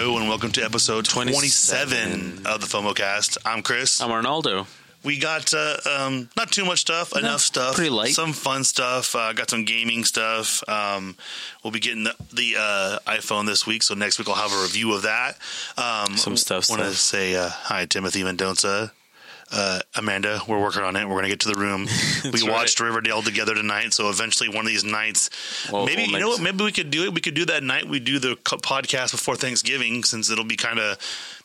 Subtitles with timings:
[0.00, 2.46] Hello and welcome to episode 27, 27.
[2.46, 3.36] of the FOMOcast.
[3.44, 4.00] I'm Chris.
[4.00, 4.68] I'm Arnaldo.
[5.02, 8.14] we got uh, um, not too much stuff, enough stuff, pretty light.
[8.14, 9.16] some fun stuff.
[9.16, 10.62] Uh, got some gaming stuff.
[10.68, 11.16] Um,
[11.64, 14.62] we'll be getting the, the uh, iPhone this week, so next week I'll have a
[14.62, 15.36] review of that.
[15.76, 18.92] Um, Some stuff, Want to say uh, hi, Timothy Mendoza.
[19.50, 21.04] Uh, Amanda, we're working on it.
[21.06, 21.86] We're going to get to the room.
[22.24, 22.50] we right.
[22.50, 25.30] watched Riverdale together tonight, so eventually one of these nights,
[25.72, 26.42] Well, maybe we'll you know what?
[26.42, 27.14] Maybe we could do it.
[27.14, 27.88] We could do that night.
[27.88, 30.98] We do the podcast before Thanksgiving, since it'll be kind of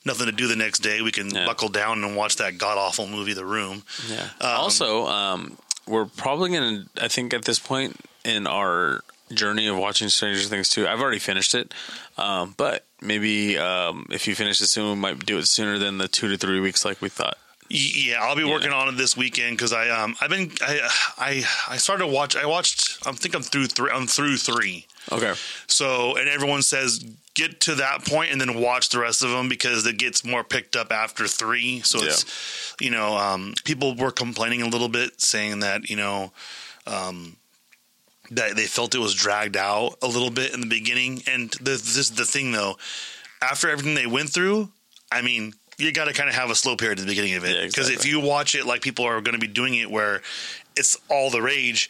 [0.05, 1.01] nothing to do the next day.
[1.01, 1.45] We can Yeah.
[1.45, 3.83] buckle down and watch that god awful movie, The Room.
[4.09, 4.23] Yeah.
[4.41, 5.57] Um, also, um,
[5.87, 9.01] we're probably going to, I think at this point in our
[9.33, 11.73] journey of watching Stranger Things 2, I've already finished it.
[12.17, 15.97] Um, but maybe um, if you finish it soon, we might do it sooner than
[15.97, 17.37] the two to three weeks like we thought.
[17.69, 21.43] Yeah, I'll be working on it this weekend because I um I've been I I
[21.69, 24.87] I started to watch I watched I think I'm through three I'm through three.
[25.11, 25.33] Okay.
[25.67, 29.49] so and everyone says get to that point and then watch the rest of them
[29.49, 31.81] because it gets more picked up after three.
[31.81, 36.31] So it's you know um people were complaining a little bit saying that you know
[36.87, 37.35] um
[38.31, 41.21] that they felt it was dragged out a little bit in the beginning.
[41.27, 42.77] And the, this is the thing though
[43.41, 44.69] after everything they went through
[45.11, 47.43] I mean you got to kind of have a slow period at the beginning of
[47.45, 49.89] it Yeah, because if you watch it like people are going to be doing it
[49.91, 50.21] where
[50.75, 51.89] it's all the rage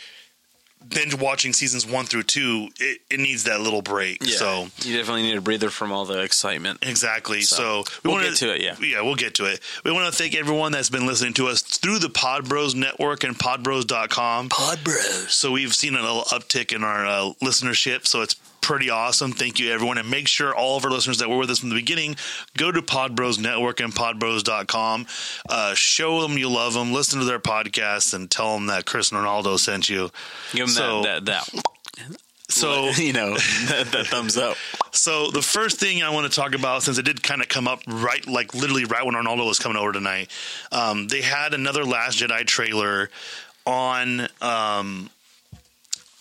[0.90, 5.22] binge watching seasons one through two it, it needs that little break so you definitely
[5.22, 6.78] need a breather from all the excitement.
[6.82, 7.40] Exactly.
[7.42, 8.76] So, So, we we'll wanna- get to it, yeah.
[8.82, 9.62] yeah, we'll get to it.
[9.86, 13.24] We want to thank everyone that's been listening to us through the Pod Bros Network
[13.24, 14.50] and PodBros.com.
[14.50, 15.34] Pod Bros.
[15.34, 18.06] So we've seen a little uptick in our uh, listenership.
[18.06, 19.32] So it's pretty awesome.
[19.32, 21.70] Thank you, everyone, and make sure all of our listeners that were with us from
[21.70, 22.16] the beginning
[22.58, 25.06] go to Pod Bros Network and PodBros.com.
[25.48, 26.92] Uh, show them you love them.
[26.92, 30.10] Listen to their podcast, and tell them that Chris and Ronaldo sent you.
[30.54, 32.18] Give them So- that, that, that.
[32.50, 34.58] So you know, that, that thumbs up.
[34.92, 37.68] So the first thing I want to talk about, since it did kind of come
[37.68, 40.30] up right, like literally right when Arnaldo was coming over tonight,
[40.72, 43.10] um, they had another Last Jedi trailer
[43.66, 45.10] on um,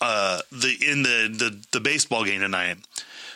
[0.03, 2.77] uh, the in the, the the baseball game tonight.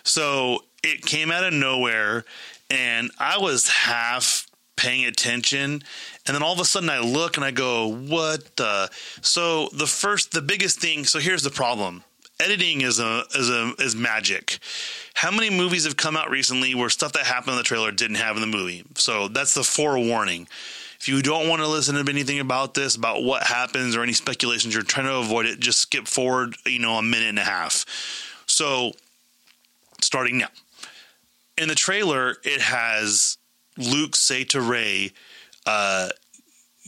[0.03, 2.25] So it came out of nowhere,
[2.69, 5.81] and I was half paying attention,
[6.25, 8.89] and then all of a sudden I look and I go, "What the?"
[9.22, 11.06] So the first, the biggest thing.
[11.06, 12.03] So here's the problem:
[12.39, 14.59] editing is a is a is magic.
[15.13, 18.17] How many movies have come out recently where stuff that happened in the trailer didn't
[18.17, 18.83] have in the movie?
[18.95, 20.47] So that's the forewarning.
[20.99, 24.13] If you don't want to listen to anything about this, about what happens or any
[24.13, 27.43] speculations, you're trying to avoid it, just skip forward, you know, a minute and a
[27.43, 27.85] half.
[28.47, 28.93] So,
[30.01, 30.49] starting now.
[31.57, 33.37] In the trailer, it has
[33.77, 35.11] Luke say to Rey,
[35.65, 36.09] uh,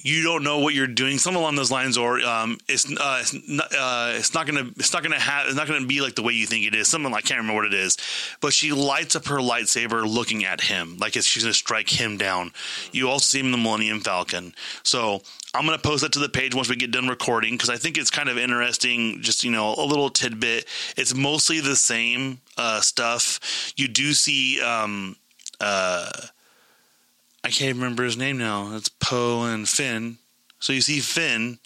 [0.01, 3.33] you don't know what you're doing, something along those lines, or um, it's uh, it's
[3.47, 6.23] not uh, it's not gonna it's not gonna have it's not gonna be like the
[6.23, 6.87] way you think it is.
[6.87, 7.97] Something like, I can't remember what it is,
[8.39, 12.51] but she lights up her lightsaber looking at him like she's gonna strike him down.
[12.91, 14.53] You also see him in the Millennium Falcon.
[14.83, 15.21] So
[15.53, 17.97] I'm gonna post that to the page once we get done recording because I think
[17.97, 19.21] it's kind of interesting.
[19.21, 20.65] Just you know a little tidbit.
[20.95, 23.73] It's mostly the same uh, stuff.
[23.75, 24.61] You do see.
[24.61, 25.17] Um,
[25.59, 26.09] uh,
[27.43, 28.75] I can't remember his name now.
[28.75, 30.17] It's Poe and Finn.
[30.59, 31.59] So you see Finn,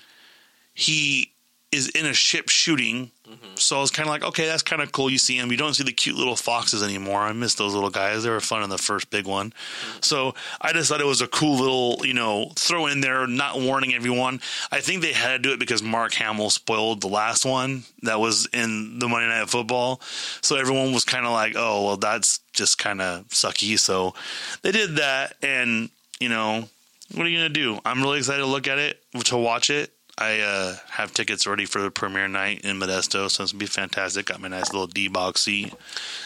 [0.73, 1.32] he
[1.73, 3.09] is in a ship shooting.
[3.27, 3.55] Mm-hmm.
[3.55, 5.09] So I was kind of like, okay, that's kind of cool.
[5.09, 5.51] You see him.
[5.51, 7.21] You don't see the cute little foxes anymore.
[7.21, 8.23] I miss those little guys.
[8.23, 9.49] They were fun in the first big one.
[9.49, 9.99] Mm-hmm.
[10.01, 13.59] So I just thought it was a cool little, you know, throw in there, not
[13.59, 14.39] warning everyone.
[14.71, 18.19] I think they had to do it because Mark Hamill spoiled the last one that
[18.19, 19.99] was in the Monday Night Football.
[20.41, 23.79] So everyone was kind of like, oh, well, that's just kind of sucky.
[23.79, 24.13] So
[24.61, 25.37] they did that.
[25.41, 26.69] And, you know,
[27.15, 27.79] what are you going to do?
[27.83, 29.92] I'm really excited to look at it, to watch it.
[30.17, 33.65] I uh, have tickets ready for the premiere night in Modesto, so it's gonna be
[33.65, 34.27] fantastic.
[34.27, 35.73] Got my nice little D box seat.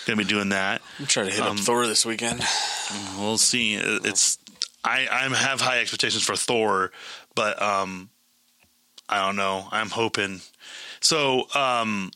[0.05, 0.81] Gonna be doing that.
[0.99, 2.43] I'm trying to hit Um, up Thor this weekend.
[3.17, 3.75] We'll see.
[3.75, 4.37] It's
[4.83, 6.91] I I have high expectations for Thor,
[7.33, 8.09] but um,
[9.07, 9.67] I don't know.
[9.71, 10.41] I'm hoping.
[10.99, 12.11] So um,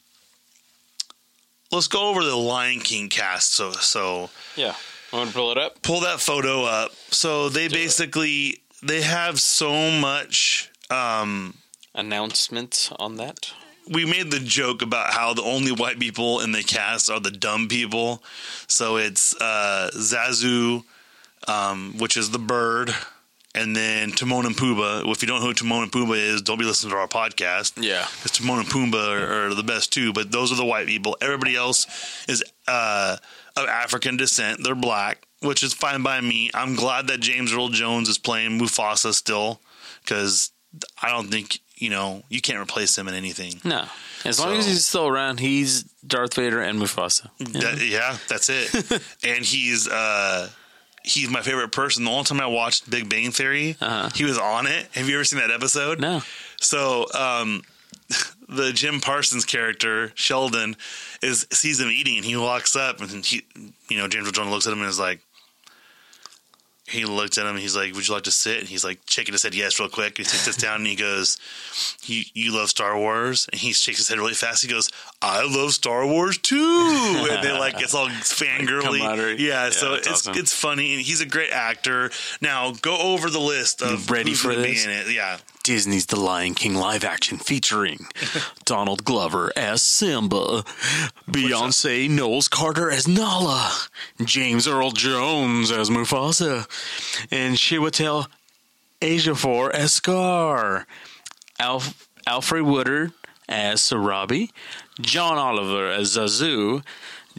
[1.72, 3.54] let's go over the Lion King cast.
[3.54, 4.76] So so Yeah.
[5.14, 5.82] I want to pull it up?
[5.82, 6.92] pull that photo up.
[7.12, 10.70] So they basically they have so much.
[10.90, 11.54] Um,
[11.94, 13.52] Announcements on that.
[13.90, 17.32] we made the joke about how the only white people in the cast are the
[17.32, 18.24] dumb people.
[18.68, 20.84] So it's uh, Zazu,
[21.48, 22.94] um, which is the bird,
[23.54, 25.10] and then Timon and Pumbaa.
[25.12, 27.74] If you don't know who Timon and Pumbaa is, don't be listening to our podcast.
[27.84, 28.08] Yeah.
[28.16, 31.18] Because Timon and Pumbaa are, are the best too, but those are the white people.
[31.22, 31.86] Everybody else
[32.30, 33.18] is uh,
[33.58, 34.64] of African descent.
[34.64, 36.52] They're black, which is fine by me.
[36.54, 39.60] I'm glad that James Earl Jones is playing Mufasa still,
[40.04, 40.52] because
[41.02, 43.60] I don't think you know, you can't replace him in anything.
[43.64, 43.86] No,
[44.24, 47.28] as long So- as he's still around, he's Darth Vader and Mufasa.
[47.40, 49.02] That- yeah, that's it.
[49.24, 50.50] and he's uh
[51.04, 52.04] he's my favorite person.
[52.06, 54.10] The only time I watched Big Bang Theory, Uh-huh.
[54.14, 54.88] he was on it.
[54.94, 56.00] Have you ever seen that episode?
[56.00, 56.22] No.
[56.60, 57.64] So, um
[58.50, 60.76] the Jim Parsons character, Sheldon,
[61.22, 63.44] is sees him eating and he walks up and he
[63.90, 65.22] you know, James Earl Jones looks at him and is like
[66.92, 68.60] he looked at him and he's like, Would you like to sit?
[68.60, 70.20] And he's like shaking his head yes real quick.
[70.20, 71.38] And he sits down and he goes,
[72.04, 73.48] you, you love Star Wars?
[73.52, 74.62] And he shakes his head really fast.
[74.64, 74.90] He goes,
[75.22, 77.28] I love Star Wars too.
[77.32, 79.00] And they like, it's all fangirly.
[79.00, 79.38] camaraderie.
[79.40, 80.36] yeah, Yeah, so it's awesome.
[80.38, 80.94] it's funny.
[80.96, 82.12] And he's a great actor.
[82.42, 84.86] Now, go over the list of ready for this?
[84.86, 85.12] In it.
[85.12, 85.38] Yeah.
[85.64, 88.08] Disney's The Lion King live action featuring
[88.66, 90.64] Donald Glover as Simba,
[91.30, 93.72] Beyonce Knowles Carter as Nala,
[94.24, 96.68] James Earl Jones as Mufasa,
[97.32, 98.28] and Chiwetel
[99.02, 100.88] Ejiofor as Scar,
[101.60, 103.14] Alf- Alfred Woodard
[103.48, 104.50] as Sarabi,
[105.00, 106.84] John Oliver as Zazu,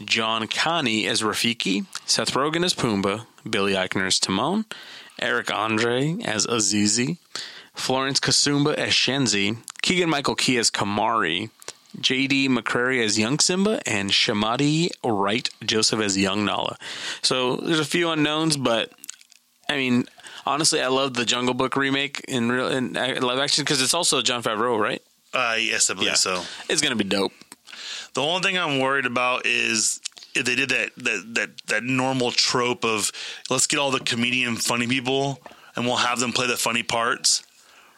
[0.03, 4.65] John Kani as Rafiki, Seth Rogen as Pumbaa, Billy Eichner as Timon,
[5.19, 7.17] Eric Andre as Azizi,
[7.73, 11.49] Florence Kasumba as Shenzi, Keegan Michael Key as Kamari,
[11.99, 12.49] J.D.
[12.49, 16.77] McCrary as Young Simba, and Shahadi Wright Joseph as Young Nala.
[17.21, 18.91] So there's a few unknowns, but
[19.69, 20.05] I mean,
[20.45, 23.93] honestly, I love the Jungle Book remake in real in uh, live action because it's
[23.93, 25.01] also Jon Favreau, right?
[25.33, 26.43] Uh, yes, I believe so.
[26.69, 27.33] It's gonna be dope.
[28.13, 29.99] The only thing I'm worried about is
[30.35, 33.11] if they did that that that that normal trope of
[33.49, 35.39] let's get all the comedian funny people
[35.75, 37.43] and we'll have them play the funny parts.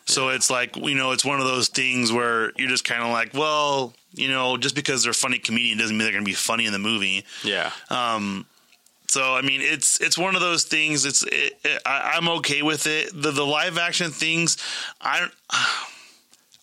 [0.06, 3.10] So it's like you know, it's one of those things where you're just kind of
[3.10, 6.36] like, well, you know, just because they're funny comedian doesn't mean they're going to be
[6.36, 7.26] funny in the movie.
[7.44, 7.72] Yeah.
[7.90, 8.46] Um,
[9.08, 11.06] so I mean, it's it's one of those things.
[11.06, 13.10] It's it, it, I, I'm okay with it.
[13.14, 14.58] The the live action things,
[15.02, 15.34] I don't.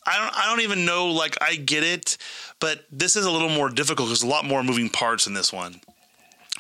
[0.04, 0.36] I don't.
[0.36, 1.12] I don't even know.
[1.12, 2.18] Like, I get it,
[2.58, 4.08] but this is a little more difficult.
[4.08, 5.80] There's a lot more moving parts in this one.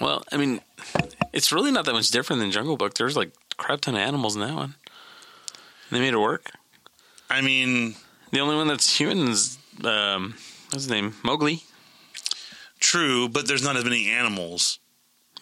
[0.00, 0.60] Well, I mean,
[1.32, 2.94] it's really not that much different than Jungle Book.
[2.94, 4.76] There's like a crap ton of animals in that one.
[5.90, 6.52] They made it work.
[7.32, 7.94] I mean,
[8.30, 10.34] The only one that's human is um,
[10.70, 11.14] what's his name?
[11.24, 11.62] Mowgli.
[12.80, 14.78] true, but there's not as many animals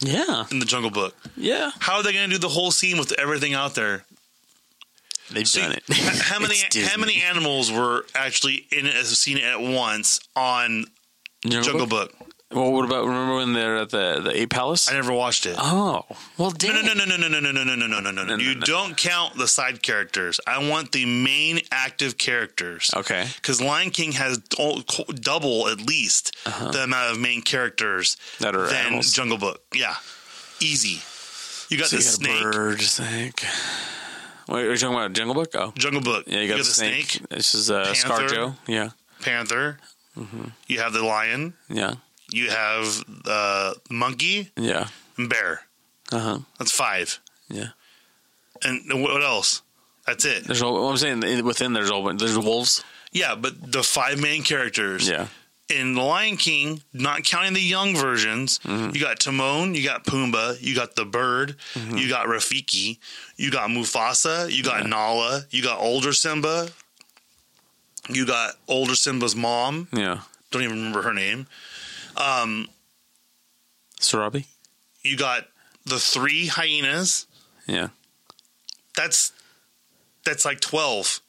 [0.01, 0.45] Yeah.
[0.51, 1.15] in the Jungle Book.
[1.37, 1.71] Yeah.
[1.81, 4.05] How are they going to do the whole scene with everything out there?
[5.33, 5.85] They've done it.
[6.23, 6.57] how many
[6.87, 10.87] how many animals were actually in a scene at once on
[11.47, 12.13] Jungle Book?
[12.53, 14.91] Well, what about remember when they're at the the ape palace?
[14.91, 15.55] I never watched it.
[15.59, 16.05] oh,
[16.37, 16.53] well.
[16.63, 18.61] No, no, no, no, no, no, no, no, no, no, no, no, no, You no.
[18.67, 20.41] don't count the side characters.
[20.49, 22.91] I want the main active characters.
[22.97, 23.29] Okay.
[23.37, 28.45] Because Lion King has double at least the amount of main characters Uh-huh.
[28.45, 29.13] That are than animals.
[29.13, 29.63] Jungle Book.
[29.73, 29.95] Yeah,
[30.61, 31.03] easy.
[31.69, 32.41] You got So the you got snake.
[32.45, 33.45] a bird, snake.
[34.49, 35.51] Wait, are you talking about Jungle Book?
[35.55, 36.25] Oh, Jungle Book.
[36.27, 37.21] yeah, you got, the, snake.
[37.31, 38.09] This is uh, Panther.
[38.27, 38.57] ScarJo.
[38.67, 38.89] Yeah,
[39.23, 39.79] Panther.
[40.19, 40.49] Mm-hmm.
[40.67, 41.55] You have the lion.
[41.69, 41.95] yeah,
[42.33, 44.89] You have uh, monkey yeah.
[45.17, 45.63] and bear.
[46.13, 46.39] Uh huh.
[46.59, 47.19] That's five.
[47.49, 47.69] Yeah.
[48.65, 49.63] And what else?
[50.07, 50.45] That's it.
[50.45, 52.85] There's all, I'm saying within there's all there's wolves.
[53.13, 55.09] Yeah, but the five main characters.
[55.09, 55.27] Yeah.
[55.69, 58.95] in The Lion King, not counting the young versions, Mm-hmm.
[58.95, 61.97] you got Timon, you got Pumbaa, you got the bird, Mm-hmm.
[61.97, 62.99] you got Rafiki,
[63.37, 66.69] you got Mufasa, you got Nala, you got older Simba,
[68.09, 69.89] you got older Simba's mom.
[69.93, 70.21] Yeah.
[70.51, 71.47] Don't even remember her name.
[72.21, 72.69] Um,
[74.01, 74.47] Sarabi.
[75.03, 75.47] you got
[75.87, 77.27] the three hyenas.
[77.67, 77.89] Yeah.
[78.97, 79.33] That's
[80.25, 81.21] that's like twelve.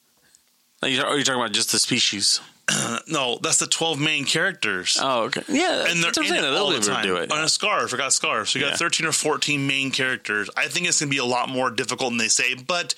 [0.84, 2.40] Are you, are you talking about just the species?
[3.08, 4.98] No, that's the twelve main characters.
[5.02, 5.44] Oh, okay.
[5.50, 6.54] Yeah, and they're that's what I'm in saying.
[6.54, 7.04] it all the time.
[7.06, 7.32] do it.
[7.32, 8.50] On a scarf, I got scarf.
[8.50, 8.78] So you got Yeah.
[8.78, 10.50] 13 or 14 main characters.
[10.56, 12.94] I think it's going to be a lot more difficult than they say, but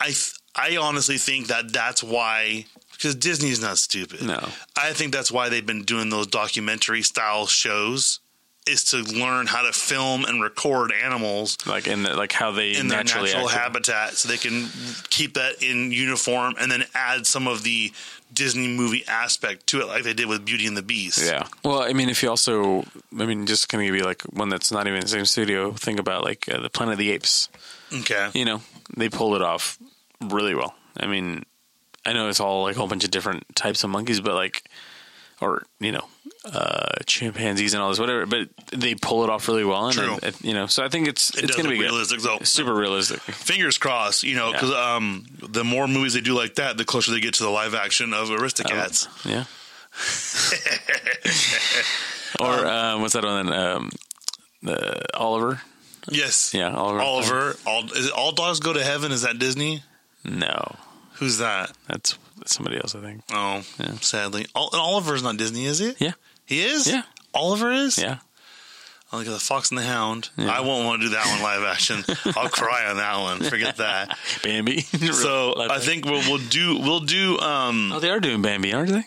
[0.00, 2.66] I th- I honestly think that that's why
[3.00, 4.22] because Disney's not stupid.
[4.22, 4.46] No.
[4.76, 8.20] I think that's why they've been doing those documentary style shows
[8.66, 12.76] is to learn how to film and record animals Like in the, like how they
[12.76, 14.68] in their natural habitat so they can
[15.08, 17.90] keep that in uniform and then add some of the
[18.34, 21.24] Disney movie aspect to it like they did with Beauty and the Beast.
[21.24, 21.46] Yeah.
[21.64, 22.84] Well, I mean, if you also,
[23.18, 25.24] I mean, just kind of give you like one that's not even in the same
[25.24, 25.72] studio.
[25.72, 27.48] Think about like uh, the Planet of the Apes.
[27.92, 28.28] Okay.
[28.34, 28.60] You know,
[28.94, 29.78] they pulled it off
[30.20, 30.74] really well.
[30.98, 31.44] I mean,
[32.06, 34.64] I know it's all like a whole bunch of different types of monkeys, but like,
[35.40, 36.06] or you know,
[36.44, 38.26] uh, chimpanzees and all this, whatever.
[38.26, 40.18] But they pull it off really well, and True.
[40.22, 41.84] it- you know, so I think it's It it's going to be good.
[41.84, 42.38] realistic though.
[42.42, 43.20] super realistic.
[43.20, 47.10] fingers crossed, you know, because um, the more movies they do like that, the closer
[47.12, 49.08] they get to the live action of Aristocats.
[49.24, 49.44] Yeah.
[52.40, 53.52] or um, what's that one?
[53.52, 53.90] Um,
[54.62, 55.60] the Oliver.
[56.10, 57.00] yes, Yeah, Oliver.
[57.00, 57.56] Oliver.
[57.66, 59.12] All All Dogs Go to Heaven?
[59.12, 59.82] Is that Disney?
[60.24, 60.76] No,
[61.20, 61.70] Who's that?
[61.86, 63.22] that's somebody else, I think.
[63.32, 63.92] Oh, Yeah.
[64.00, 65.94] sadly, Ol- and Oliver's not Disney, is he?
[65.98, 66.12] Yeah,
[66.46, 66.86] He is.
[66.88, 67.02] Yeah.
[67.32, 67.96] Oliver is.
[67.98, 68.18] yeah.
[69.12, 70.30] I like the Fox and the Hound.
[70.36, 70.50] Yeah.
[70.50, 72.04] I won't want to do that one live action.
[72.36, 73.40] I'll cry on that one.
[73.40, 74.16] Forget that.
[74.44, 74.82] Bambi.
[75.12, 78.90] So I think we'll, we'll do we'll do um Oh, they are doing Bambi, aren't
[78.90, 79.02] they?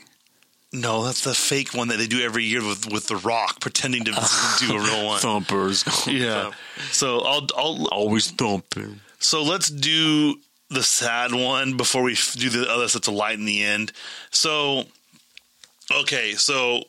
[0.74, 4.04] no that's the fake one that they do every year with with the Rock pretending
[4.06, 4.12] to
[4.60, 5.20] do a real one.
[5.22, 5.84] Thumpers.
[6.08, 6.52] Yeah.
[6.92, 9.00] So I'll I'll Always thumping.
[9.20, 10.36] so let's do
[10.74, 13.92] the sad one before we do the other stuff to lighten the end.
[14.32, 14.84] So
[15.92, 16.84] okay, so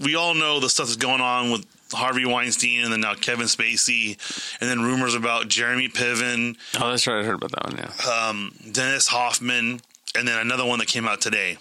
[0.00, 3.46] we all know the stuff that's going on with Harvey Weinstein and then now Kevin
[3.46, 4.16] Spacey
[4.60, 7.20] and then rumors about Jeremy Piven, Oh, that's right.
[7.20, 7.76] I heard about that one.
[7.78, 8.28] Yeah.
[8.28, 9.80] um, Dennis Hoffman,
[10.14, 11.56] and then another one that came out today.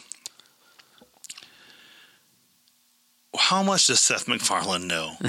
[3.38, 5.14] How much does Seth MacFarlane know?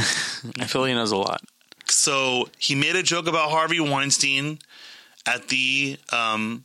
[0.58, 1.42] I feel he knows a lot.
[1.88, 4.58] so he made a joke about Harvey Weinstein
[5.28, 6.64] at the um,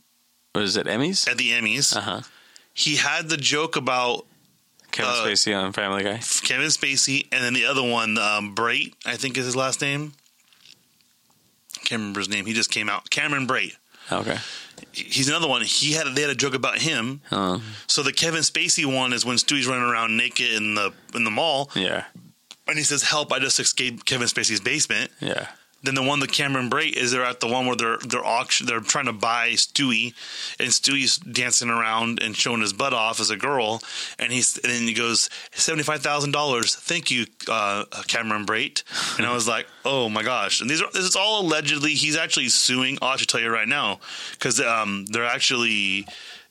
[0.52, 0.86] What is it?
[0.86, 1.28] Emmys?
[1.28, 1.96] at the Emmys.
[1.96, 2.20] Uh huh.
[2.72, 4.26] He had the joke about
[4.90, 6.18] Kevin Uh, Spacey on Family Guy.
[6.42, 10.12] Kevin Spacey, and then the other one, um, Brate, I think is his last name.
[11.84, 12.46] Can't remember his name.
[12.46, 13.10] He just came out.
[13.10, 13.74] Cameron Brate.
[14.10, 14.38] Okay.
[14.92, 15.62] He's another one.
[15.62, 17.20] He had they had a joke about him.
[17.30, 21.24] Uh, So the Kevin Spacey one is when Stewie's running around naked in the in
[21.24, 22.04] the mall, yeah.
[22.66, 23.32] and he says, "Help!
[23.32, 25.46] I just escaped Kevin Spacey's basement." Yeah.
[25.84, 28.66] Then the one that Cameron Brate is they're at the one where they're they're auction
[28.66, 30.14] they're trying to buy Stewie,
[30.58, 33.82] and Stewie's dancing around and showing his butt off as a girl,
[34.18, 36.74] and he's and then he goes seventy five thousand dollars.
[36.74, 38.82] Thank you, uh, Cameron Brait.
[39.18, 40.60] And I was like, oh my gosh!
[40.60, 41.94] And these are this is all allegedly.
[41.94, 42.98] He's actually suing.
[43.02, 44.00] I'll tell you right now
[44.32, 46.06] because um, they're actually.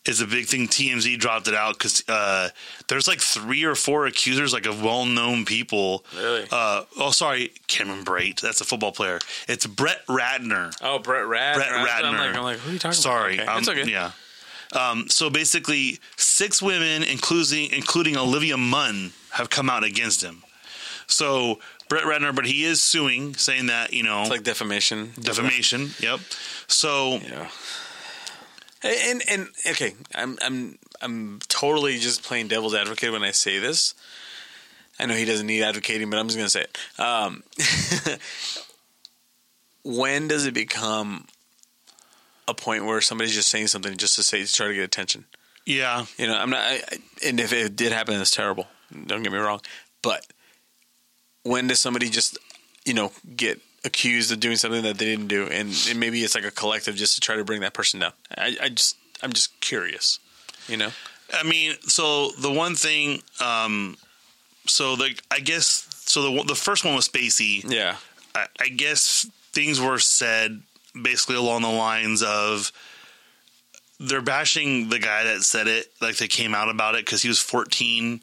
[0.06, 0.68] Is a big thing.
[0.68, 2.50] TMZ dropped it out because uh,
[2.90, 6.04] there's like three or four accusers, like of well-known people.
[6.14, 6.46] Really?
[6.52, 8.42] Uh, oh, sorry, Cameron Brate.
[8.42, 9.20] That's a football player.
[9.48, 10.76] It's Brett Ratner.
[10.82, 11.56] Oh, Brett Ratner.
[11.56, 12.18] Brett I'm Ratner.
[12.20, 13.44] like, I'm like, who are you talking Sorry, about?
[13.44, 13.52] Okay.
[13.54, 13.90] um, it's okay.
[13.90, 14.12] Yeah.
[14.74, 20.44] Um, so basically, six women, including including Olivia Munn, have come out against him.
[21.08, 25.14] So Brett Ratner, but he is suing, saying that you know It's like defamation.
[25.18, 25.92] defamation.
[26.00, 26.20] Yep.
[26.68, 27.48] So Yeah.
[28.84, 33.94] And and okay, I'm I'm I'm totally just playing devil's advocate when I say this.
[35.00, 37.00] I know he doesn't need advocating, but I'm just going to say it.
[37.00, 37.44] Um,
[39.84, 41.26] when does it become
[42.48, 45.26] a point where somebody's just saying something just to say to try to get attention?
[45.66, 46.62] yeah, You know, I'm not.
[46.62, 46.82] I,
[47.26, 48.68] and if it did happen, that's terrible.
[49.08, 49.62] Don't get me wrong.
[50.02, 50.26] But
[51.44, 52.38] when does somebody just,
[52.86, 56.36] you know, get accused of doing something that they didn't do, and, and maybe it's
[56.36, 58.14] like a collective just to try to bring that person down?
[58.38, 60.20] I, I just, I'm just curious.
[60.68, 60.90] You know.
[61.34, 63.98] I mean, so the one thing, um,
[64.66, 67.70] so the I guess so the the first one was Spacey.
[67.70, 67.98] Yeah.
[68.36, 70.62] I, I guess things were said
[71.00, 72.72] basically along the lines of
[74.00, 77.28] they're bashing the guy that said it, like they came out about it because he
[77.28, 78.22] was 14.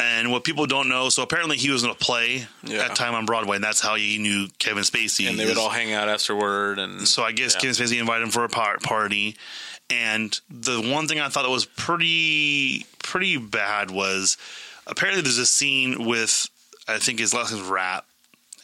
[0.00, 2.84] And what people don't know, so apparently he was in a play Yeah.
[2.86, 5.28] at time on Broadway, and that's how he knew Kevin Spacey.
[5.28, 7.60] And they would all hang out afterward, and So I guess Yeah.
[7.60, 9.36] Kevin Spacey invited him for a par- party.
[9.90, 14.36] And the one thing I thought that was pretty pretty bad was
[14.86, 16.48] apparently there's a scene with
[16.88, 18.06] I think his last name's Rapp.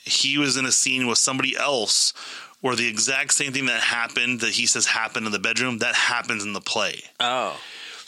[0.05, 2.13] He was in a scene with somebody else
[2.61, 5.95] where the exact same thing that happened that he says happened in the bedroom that
[5.95, 7.03] happens in the play.
[7.21, 7.57] oh,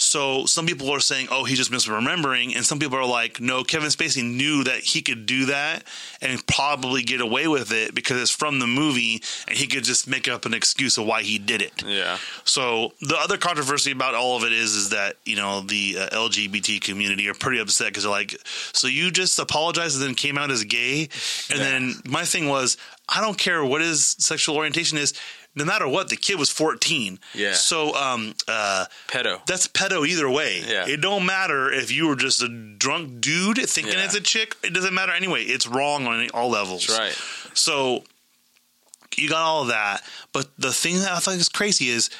[0.03, 3.63] So some people are saying, "Oh, he's just misremembering," and some people are like, "No,
[3.63, 5.85] Kevin Spacey knew that he could do that
[6.23, 10.09] and probably get away with it because it's from the movie, and he could just
[10.09, 14.15] make up an excuse of why he did it." yeah, So the other controversy about
[14.15, 17.89] all of it is, is that you know the uh, LGBT community are pretty upset
[17.89, 18.35] because they're like,
[18.73, 21.11] "So you just apologized and then came out as gay?"
[21.51, 21.65] And Yeah.
[21.65, 25.13] then my thing was, I don't care what his sexual orientation is.
[25.55, 27.19] No matter what, the kid was 14.
[27.35, 27.55] Yeah.
[27.55, 29.45] So, um, uh, pedo.
[29.47, 30.63] that's pedo either way.
[30.67, 30.87] Yeah.
[30.87, 34.05] It don't matter if you were just a drunk dude thinking Yeah.
[34.05, 34.57] it's a chick.
[34.63, 35.43] It doesn't matter anyway.
[35.43, 36.87] It's wrong on all levels.
[36.87, 37.57] That's right.
[37.57, 38.05] So
[39.17, 40.03] you got all of that.
[40.33, 42.11] But the thing that I thought was crazy is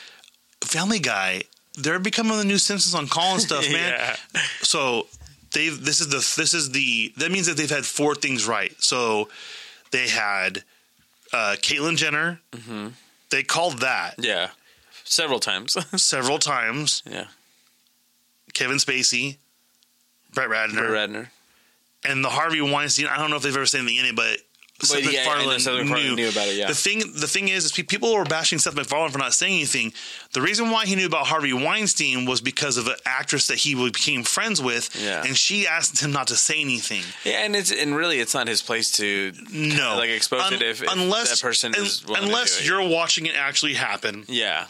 [0.65, 1.43] Family Guy.
[1.79, 3.93] They're becoming the new Simpsons on call and stuff, man.
[3.93, 4.41] Yeah.
[4.63, 5.07] So
[5.53, 8.75] they this is the this is the that means that they've had four things right.
[8.83, 9.29] So
[9.93, 10.65] they had
[11.33, 12.41] uh, Caitlyn Jenner.
[12.53, 12.89] Mm-hmm.
[13.31, 14.51] They called that Yeah,
[15.05, 15.77] several times.
[16.03, 17.03] several times.
[17.11, 17.27] yeah,
[18.55, 19.37] Kevin Spacey,
[20.35, 21.29] Brett Ratner, Brett Ratner.
[22.05, 23.07] and the Harvey Weinstein.
[23.07, 24.39] I don't know if they've ever said anything in it, but.
[24.83, 26.67] Seth yeah, MacFarlane Seth MacFarlane knew about it, yeah.
[26.69, 29.93] The thing, the thing is, is people were bashing Seth MacFarlane for not saying anything.
[30.33, 33.75] The reason why he knew about Harvey Weinstein was because of an actress that he
[33.75, 35.23] became friends with, Yeah.
[35.25, 37.03] and she asked him not to say anything.
[37.25, 40.63] Yeah, and it's and really, it's not his place to No, like expose Un- it
[40.63, 44.67] if, if unless that person un- is unless you're watching it actually happen, Yeah,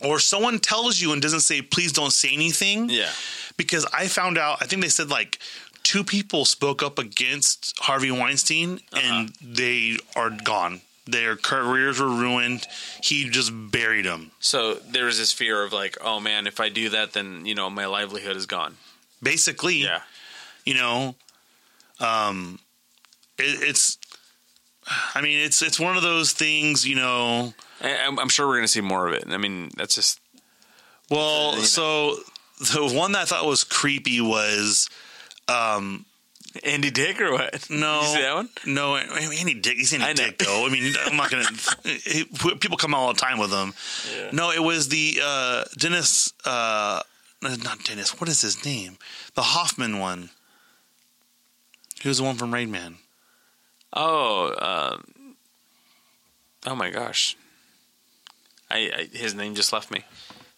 [0.00, 3.10] or someone tells you and doesn't say please don't say anything Yeah.
[3.56, 5.38] because I found out I think they said like
[5.82, 10.80] two people spoke up against Harvey Weinstein and they are gone.
[11.06, 12.64] Their careers were ruined.
[13.02, 14.30] He just buried them.
[14.38, 17.54] So there was this fear of like, oh man, if I do that, then you
[17.54, 18.76] know my livelihood is gone.
[19.22, 20.00] Basically, Yeah.
[20.64, 21.14] you know,
[22.00, 22.58] um,
[23.38, 23.98] it, it's.
[25.14, 27.54] I mean, it's it's one of those things, you know.
[27.80, 29.24] I, I'm, I'm sure we're going to see more of it.
[29.28, 30.18] I mean, that's just
[31.10, 31.62] Well, you know.
[31.64, 32.16] so
[32.58, 34.88] the one that I thought was creepy was
[35.48, 37.70] Andy Dick or what?
[37.70, 38.48] no, You see that one?
[38.66, 39.76] no, Andy Dick.
[39.78, 40.14] He's Andy.
[40.14, 40.66] Dick, though.
[40.66, 41.46] I mean, I'm not gonna.
[41.84, 42.24] he-
[42.60, 43.72] people come all the time with him.
[44.14, 44.30] Yeah.
[44.32, 46.32] No, it was the uh, Dennis.
[46.44, 47.00] Uh,
[47.42, 48.20] not Dennis.
[48.20, 48.98] What is his name?
[49.34, 50.30] The Hoffman one.
[52.00, 52.96] He was the one from Rain Man.
[53.92, 55.34] Oh, um,
[56.66, 57.36] oh my gosh,
[58.70, 60.04] I, I his name just left me.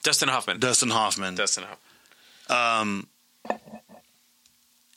[0.02, 0.58] Dustin Hoffman.
[0.60, 1.34] Dustin Hoffman.
[1.34, 1.64] Dustin
[2.48, 3.06] Hoffman.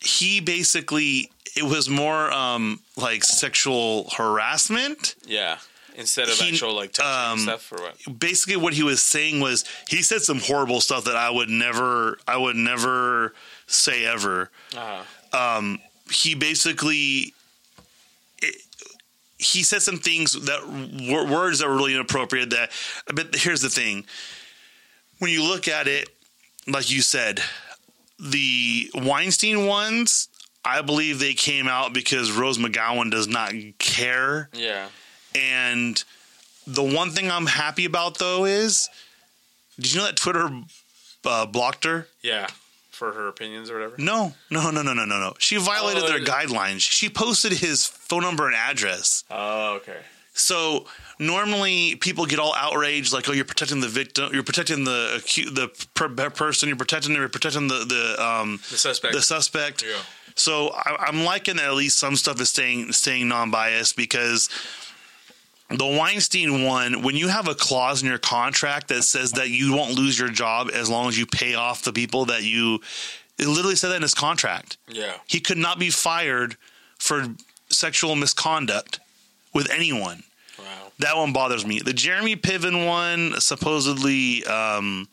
[0.07, 5.57] He basically it was more um like sexual harassment Yeah.
[5.95, 8.19] Instead of He- actual like touching um, stuff or what?
[8.19, 12.19] basically what he was saying was he said some horrible stuff that i would never
[12.27, 13.33] i would never
[13.65, 15.77] say ever Uh-huh.
[16.11, 17.33] he basically
[18.43, 18.55] it,
[19.39, 20.61] he said some things that
[21.11, 22.69] were words that were really inappropriate that
[23.13, 24.05] but here's the thing
[25.19, 26.09] when you look at it
[26.67, 27.41] like you said
[28.19, 30.27] the weinstein ones
[30.65, 34.87] i believe they came out because rose mcgowan does not care Yeah.
[35.35, 36.03] and
[36.65, 38.89] the one thing i'm happy about though is
[39.79, 40.49] did you know that twitter
[41.25, 42.47] uh, blocked her Yeah.
[42.91, 43.95] For her opinions or whatever.
[43.99, 45.33] no, no, no, no, no, no, no.
[45.37, 46.79] She violated Oh, their guidelines.
[46.79, 49.23] She posted his phone number and address.
[49.29, 49.99] Oh, okay.
[50.33, 50.87] So
[51.19, 54.33] normally people get all outraged, like, "Oh, you're protecting the victim.
[54.33, 56.69] You're protecting the acu- the per- person.
[56.69, 57.13] You're protecting.
[57.13, 59.13] You're protecting the the um The suspect.
[59.13, 59.97] the suspect." Yeah.
[60.35, 64.49] So I, I'm liking that at least some stuff is staying staying non biased because
[65.69, 69.73] the Weinstein one, when you have a clause in your contract that says that you
[69.75, 72.79] won't lose your job as long as you pay off the people that you,
[73.37, 74.77] it literally said that in his contract.
[74.87, 75.15] Yeah.
[75.27, 76.55] He could not be fired
[76.97, 77.27] for
[77.69, 79.01] sexual misconduct
[79.53, 80.23] with anyone.
[80.67, 80.91] Wow.
[80.99, 81.79] That one bothers me.
[81.79, 85.07] The Jeremy Piven one, supposedly, um,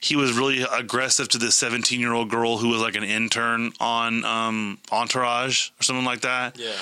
[0.00, 3.72] he was really aggressive to this 17 year old girl who was like an intern
[3.80, 6.58] on um, Entourage or something like that.
[6.58, 6.72] Yeah.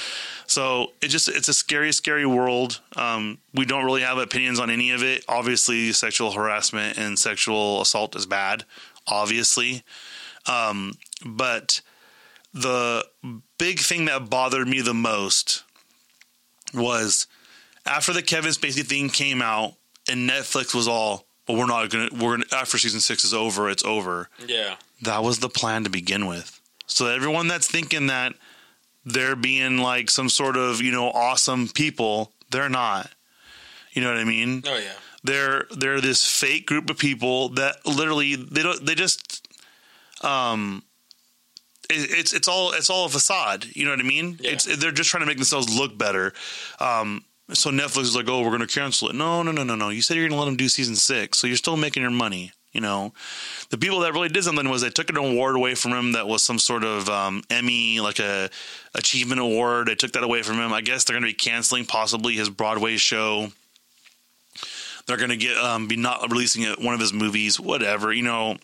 [0.47, 2.81] So it just it's a scary, scary world.
[2.97, 5.25] Um, we don't really have opinions on any of it.
[5.29, 8.65] Obviously, sexual harassment and sexual assault is bad.
[9.07, 9.85] Obviously,
[10.47, 10.93] um,
[11.25, 11.81] but
[12.53, 13.07] the
[13.59, 15.65] big thing that bothered me the most
[16.75, 17.27] was
[17.87, 19.75] after the Kevin Spacey thing came out
[20.09, 22.09] and Netflix was all, "Well, we're not gonna.
[22.13, 23.69] We're gonna, after season six is over.
[23.71, 24.77] It's over." Yeah.
[25.03, 26.61] that was the plan to begin with.
[26.87, 28.35] So everyone that's thinking that
[29.05, 33.11] they're being like some sort of, you know, awesome people, they're not.
[33.93, 34.63] You know what I mean?
[34.67, 34.93] Oh yeah.
[35.23, 39.47] They're they're this fake group of people that literally they don't they just
[40.23, 40.83] um
[41.91, 43.67] it, it's it's all it's all a facade.
[43.75, 44.39] You know what I mean?
[44.41, 44.53] Yeah.
[44.53, 46.33] It's they're just trying to make themselves look better.
[46.81, 49.75] Um so Netflix is like, "Oh, we're going to cancel it." No, no, no, no,
[49.75, 49.91] no.
[49.91, 52.11] You said you're going to let them do season 6, so you're still making your
[52.11, 53.13] money, you know
[53.71, 56.29] the people that really did something was they took an award away from him that
[56.29, 58.49] was some sort of um, Emmy, like a
[58.95, 59.89] achievement award.
[59.89, 60.73] They took that away from him.
[60.73, 63.49] I guess they're going to be canceling possibly his Broadway show.
[65.07, 68.13] They're going to get um, be not releasing it, one of his movies, whatever.
[68.13, 68.57] You know,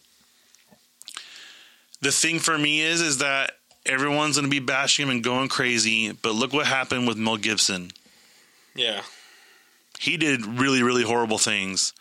[2.00, 3.52] the thing for me is is that
[3.84, 6.12] everyone's going to be bashing him and going crazy.
[6.12, 7.90] But look what happened with Mel Gibson.
[8.74, 9.02] Yeah.
[9.98, 11.92] He did really really horrible things.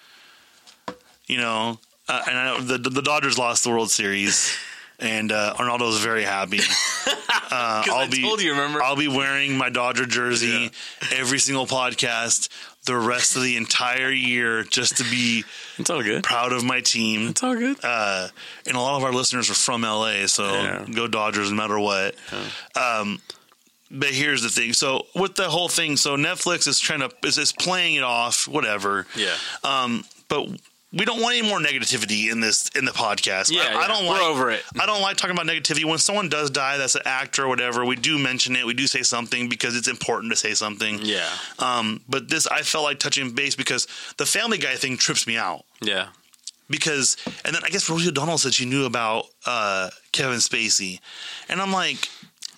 [1.27, 4.55] You know, uh, and I, the the Dodgers lost the World Series,
[4.99, 6.59] and uh, Arnaldo's very happy.
[7.51, 8.81] Uh, I'll I be told you, remember?
[8.83, 10.69] I'll be wearing my Dodger jersey
[11.11, 12.47] every single podcast
[12.85, 15.43] the rest of the entire year just to be
[15.79, 16.23] It's all good.
[16.23, 17.29] proud of my team.
[17.29, 17.77] It's all good.
[17.83, 18.27] Uh,
[18.67, 20.85] and a lot of our listeners are from LA, so Yeah.
[20.93, 22.13] go Dodgers no matter what.
[22.75, 23.19] Um,
[23.91, 24.73] but here's the thing.
[24.73, 28.47] So with the whole thing, so Netflix is trying to is, is playing it off,
[28.47, 29.05] whatever.
[29.15, 29.35] Yeah.
[29.63, 30.47] Um, but
[30.91, 33.51] we don't want any more negativity in this in the podcast.
[33.51, 34.63] Yeah, I, I don't We're like over it.
[34.79, 35.85] I don't like talking about negativity.
[35.85, 37.85] When someone does die, that's an actor or whatever.
[37.85, 38.65] We do mention it.
[38.65, 40.99] We do say something because it's important to say something.
[41.03, 41.29] Yeah.
[41.59, 45.37] Um, but this I felt like touching base because the Family Guy thing trips me
[45.37, 46.07] out Yeah.
[46.69, 50.99] because and then I guess Rosie O'Donnell said she knew about uh, Kevin Spacey,
[51.49, 52.09] and I'm like,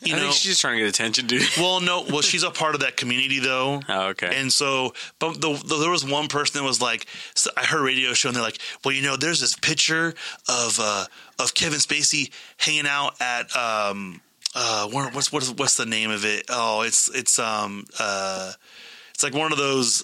[0.01, 0.23] you I know.
[0.23, 1.43] think she's just trying to get attention, dude.
[1.57, 3.81] well, no, well, she's a part of that community though.
[3.87, 4.39] Oh, okay.
[4.39, 7.79] And so, but the, the, there was one person that was like, so I heard
[7.81, 10.13] a radio show, and they're like, "Well, you know, there's this picture
[10.47, 11.05] of uh,
[11.39, 14.21] of Kevin Spacey hanging out at um,
[14.55, 16.45] uh, where, what's what's what's the name of it?
[16.49, 18.53] Oh, it's it's um uh,
[19.13, 20.03] it's like one of those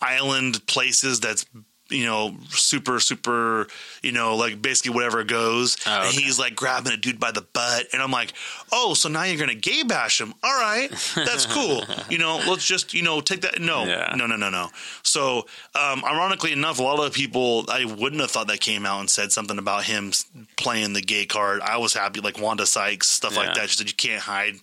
[0.00, 1.46] island places that's
[1.88, 3.68] you know super super
[4.02, 5.76] you know like basically whatever goes.
[5.86, 7.86] Oh, and he's like grabbing a dude by the butt.
[7.92, 8.32] And i'm like
[8.72, 10.34] oh so now you're gonna gay bash him.
[10.42, 10.88] All right.
[11.14, 11.82] That's cool.
[12.10, 13.60] You know let's just you know take that.
[13.60, 13.84] No.
[13.84, 14.14] Yeah.
[14.16, 14.68] no no no no.
[15.02, 18.86] So um ironically enough a lot of the people i wouldn't have thought that came
[18.86, 20.12] out and said something about him
[20.56, 21.60] playing the gay card.
[21.60, 23.70] I was happy like wanda sykes stuff like that.
[23.70, 24.56] She said you can't hide.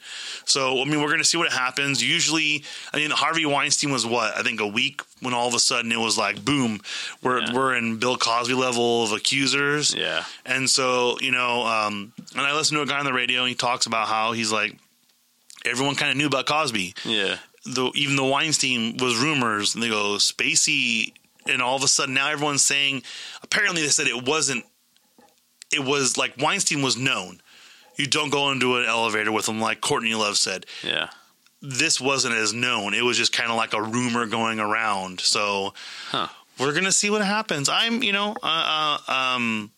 [0.45, 2.03] So i mean we're gonna see what happens.
[2.03, 5.59] Usually i mean harvey weinstein was what i think a week when all of a
[5.59, 6.81] sudden it was like boom
[7.21, 7.53] we're Yeah.
[7.53, 10.25] we're in bill cosby level of accusers yeah.
[10.45, 13.49] and so, you know, um, and I listened to a guy on the radio and
[13.49, 14.75] he talks about how he's like,
[15.65, 16.93] everyone kind of knew about Cosby.
[17.05, 17.37] Yeah.
[17.65, 21.13] The, even the Weinstein was rumors and they go, Spacey.
[21.47, 23.03] And all of a sudden now everyone's saying,
[23.41, 24.65] apparently they said it wasn't,
[25.71, 27.41] it was like Weinstein was known.
[27.97, 30.65] You don't go into an elevator with him like Courtney Love said.
[30.83, 31.09] Yeah.
[31.65, 32.93] This wasn't as known.
[32.93, 35.21] It was just kind of like a rumor going around.
[35.21, 35.73] So
[36.09, 36.27] Huh.
[36.59, 37.69] we're gonna see what happens.
[37.69, 39.71] I'm, you know, uh, uh, um,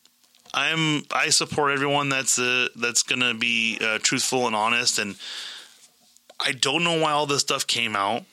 [0.53, 5.15] I'm, I support everyone that's uh, that's gonna be uh, truthful and honest, and
[6.39, 8.23] I don't know why all this stuff came out.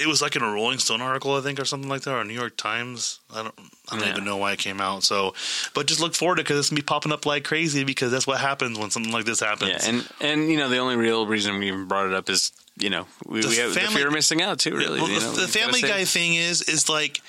[0.00, 2.24] It was like in a Rolling Stone article, I think, or something like that, or
[2.24, 3.20] New York Times.
[3.32, 3.54] I don't,
[3.90, 4.12] I don't Yeah.
[4.12, 5.04] even know why it came out.
[5.04, 5.34] So,
[5.74, 8.10] but just look forward to it because it's gonna be popping up like crazy because
[8.10, 9.70] that's what happens when something like this happens.
[9.70, 9.90] Yeah.
[9.90, 12.90] And and you know the only real reason we even brought it up is you
[12.90, 14.74] know we, The we have the family- fear of missing out too.
[14.76, 15.00] Really.
[15.00, 17.20] Well, you the, know, the Family Guy thing is is like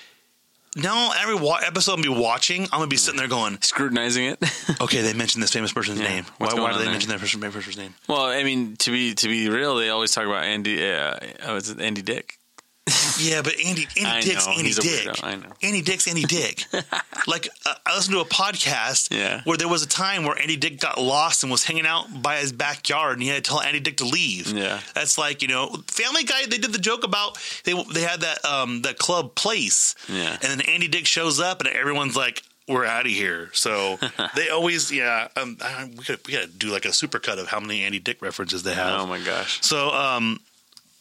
[0.77, 4.39] now every wa- episode I'm be watching, I'm gonna be sitting there going, scrutinizing it.
[4.81, 6.23] okay, they mentioned this famous person's Yeah, name.
[6.37, 6.91] Why, what's why do on they there?
[6.91, 7.93] mention that person, famous person's name?
[8.09, 10.85] well, I mean to be to be real, they always talk about Andy.
[10.85, 12.37] Uh, oh, it's Andy Dick.
[13.19, 14.83] Yeah, but Andy Andy I Dick's know, Andy Dick.
[15.07, 15.47] weirdo, I know.
[15.63, 16.65] Andy Dick's Andy Dick.
[17.27, 19.41] like uh, I listened to a podcast Yeah.
[19.43, 22.37] where there was a time where Andy Dick got lost and was hanging out by
[22.37, 24.47] his backyard, and he had to tell Andy Dick to leave.
[24.49, 24.79] Yeah.
[24.93, 26.45] that's like you know, Family Guy.
[26.45, 30.33] They did the joke about they they had that um that club place, Yeah.
[30.41, 32.43] and then Andy Dick shows up, and everyone's like.
[32.67, 33.51] We're out of here.
[33.53, 33.99] So
[34.35, 35.27] they always, yeah.
[35.35, 35.55] Um,
[35.95, 38.63] we could we got to do like a supercut of how many Andy Dick references
[38.63, 39.01] they have.
[39.01, 39.59] Oh my gosh.
[39.61, 40.39] So, um,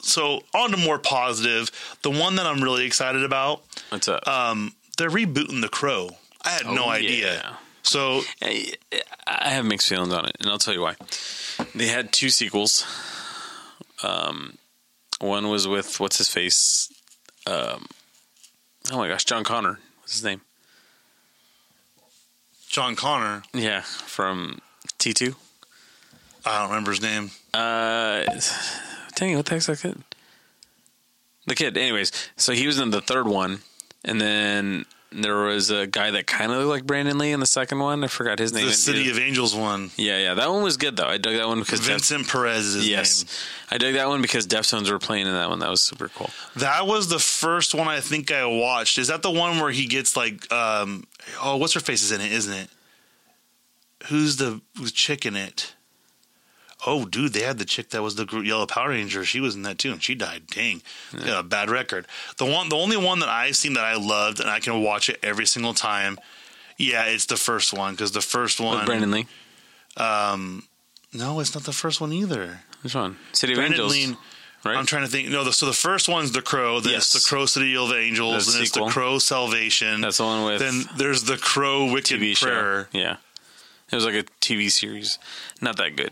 [0.05, 1.71] so on to more positive.
[2.03, 4.27] The one that I'm really excited about, What's up?
[4.29, 6.11] um, they're rebooting The Crow.
[6.43, 7.35] I had no Oh, idea.
[7.35, 7.57] yeah.
[7.83, 8.73] So, I
[9.27, 10.95] I have mixed feelings on it, and I'll tell you why.
[11.75, 12.85] They had two sequels.
[14.03, 14.57] Um,
[15.21, 16.89] one was with what's his face.
[17.47, 17.87] Um,
[18.91, 19.79] oh my gosh, John Connor.
[20.01, 20.41] What's his name?
[22.69, 24.61] John Connor, Yeah, from
[24.99, 25.37] T two.
[26.45, 27.31] I don't remember his name.
[27.55, 28.25] Uh,
[29.17, 30.03] dang it, what the heck's that kid?
[31.47, 31.77] The kid.
[31.77, 33.61] Anyways, so he was in the third one,
[34.05, 37.47] and then there was a guy that kind of looked like Brandon Lee in the
[37.47, 38.03] second one.
[38.03, 38.67] I forgot his name.
[38.67, 39.91] The City of Angels one.
[39.97, 41.07] Yeah, yeah, that one was good though.
[41.07, 43.31] I dug that one because Def- Vincent Perez is his yes, name.
[43.71, 45.61] I dug that one because Deftones were playing in that one.
[45.61, 46.31] That was super cool.
[46.57, 48.99] That was the first one I think I watched.
[48.99, 51.05] Is that the one where he gets like, um,
[51.41, 52.71] oh, what's her face is in it, isn't it?
[54.09, 55.75] Who's the who's chick in it?
[56.87, 59.25] Oh, dude, they had the chick that was the Yellow Power Ranger.
[59.25, 60.47] She was in that too, and she died.
[60.49, 60.83] Dang,
[61.19, 62.07] yeah, a bad record.
[62.39, 65.09] The one, the only one that I've seen that I loved, and I can watch
[65.09, 66.19] it every single time.
[66.77, 68.85] Yeah, it's the first one because the first With one.
[68.87, 69.27] Brandon Lee.
[69.97, 70.65] Um,
[71.13, 72.61] no, it's not the first one either.
[72.83, 73.17] Which one?
[73.33, 73.93] City of Brandon Angels.
[73.97, 74.17] Lee.
[74.65, 74.77] right?
[74.77, 75.29] I'm trying to think.
[75.29, 76.81] No, the, so the first one's the Crow.
[76.81, 77.15] Then Yes.
[77.15, 78.47] it's the Crow City of Angels.
[78.47, 78.85] The then it's the.
[78.87, 80.01] Crow Salvation.
[80.01, 82.89] That's the one with then there's the Crow Wicked TV Prayer.
[82.93, 82.99] show.
[82.99, 83.17] Yeah,
[83.91, 85.19] it was like a TV series.
[85.61, 86.11] Not that good.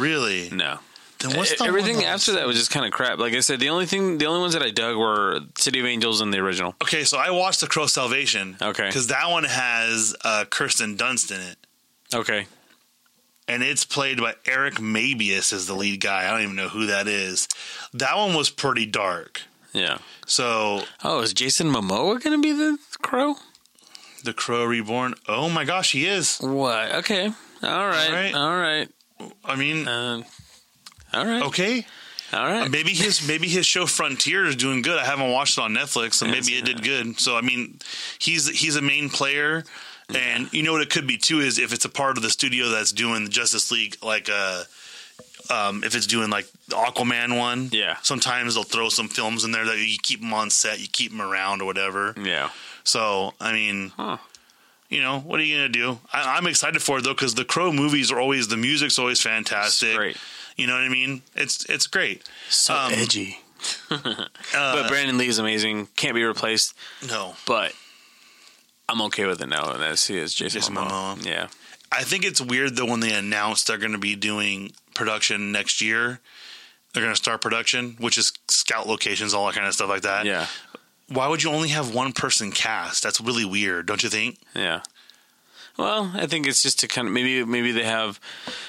[0.00, 0.48] Really?
[0.50, 0.78] No.
[1.20, 3.18] Then what's the Everything after that was just kind of crap.
[3.18, 5.84] Like I said, the only thing, the only ones that I dug were City of
[5.86, 6.74] Angels and the original.
[6.82, 8.56] Okay, so I watched the Crow Salvation.
[8.62, 8.86] Okay.
[8.86, 11.58] because that one has uh, Kirsten Dunst in it,
[12.14, 12.46] Okay.
[13.46, 16.26] and it's played by Eric Mabius as the lead guy.
[16.26, 17.48] I don't even know who that is.
[17.92, 19.42] That one was pretty dark.
[19.74, 19.98] Yeah.
[20.26, 23.34] So Oh, is Jason Momoa going to be the crow?
[24.24, 25.14] the Crow Reborn.
[25.28, 26.38] Oh my gosh, he is.
[26.38, 26.92] What?
[26.96, 27.26] Okay.
[27.26, 28.06] All right.
[28.08, 28.34] All right.
[28.34, 28.88] All right.
[29.44, 30.22] I mean, Uh,
[31.12, 31.42] all right.
[31.44, 31.86] okay.
[32.32, 32.70] All right.
[32.70, 34.98] maybe his maybe his show Frontier is doing good.
[34.98, 37.18] I haven't watched it on Netflix, so Yeah, maybe it did good.
[37.18, 37.80] So I mean,
[38.20, 39.64] he's he's a main player,
[40.14, 42.30] and you know what it could be too is if it's a part of the
[42.30, 44.62] studio that's doing the Justice League, like uh,
[45.50, 47.96] um, if it's doing like the Aquaman one, Yeah.
[48.02, 51.10] Sometimes they'll throw some films in there that you keep them on set, you keep
[51.10, 52.14] them around or whatever.
[52.22, 52.50] Yeah.
[52.84, 54.18] So I mean, Huh.
[54.90, 56.00] You know, what are you gonna do?
[56.12, 59.20] I, I'm excited for it though because the Crow movies are always the music's always
[59.22, 59.88] fantastic.
[59.88, 60.16] It's great.
[60.56, 61.22] You know what I mean?
[61.34, 62.28] It's it's great.
[62.50, 63.38] So Um, edgy.
[63.88, 65.88] but Brandon Lee is amazing.
[65.96, 66.74] Can't be replaced.
[67.08, 67.72] No, But
[68.88, 69.72] I'm okay with it now.
[69.72, 71.16] And that's he is Jason, Jason Momoa.
[71.16, 71.26] Momoa.
[71.26, 71.46] Yeah.
[71.92, 75.80] I think it's weird though when they announced they're going to be doing production next
[75.80, 76.20] year.
[76.92, 80.02] They're going to start production, which is scout locations, all that kind of stuff like
[80.02, 80.26] that.
[80.26, 80.46] Yeah.
[81.10, 83.02] Why would you only have one person cast?
[83.02, 84.38] That's really weird, don't you think?
[84.54, 84.80] Yeah.
[85.76, 88.20] Well, I think it's just to kind of maybe maybe they have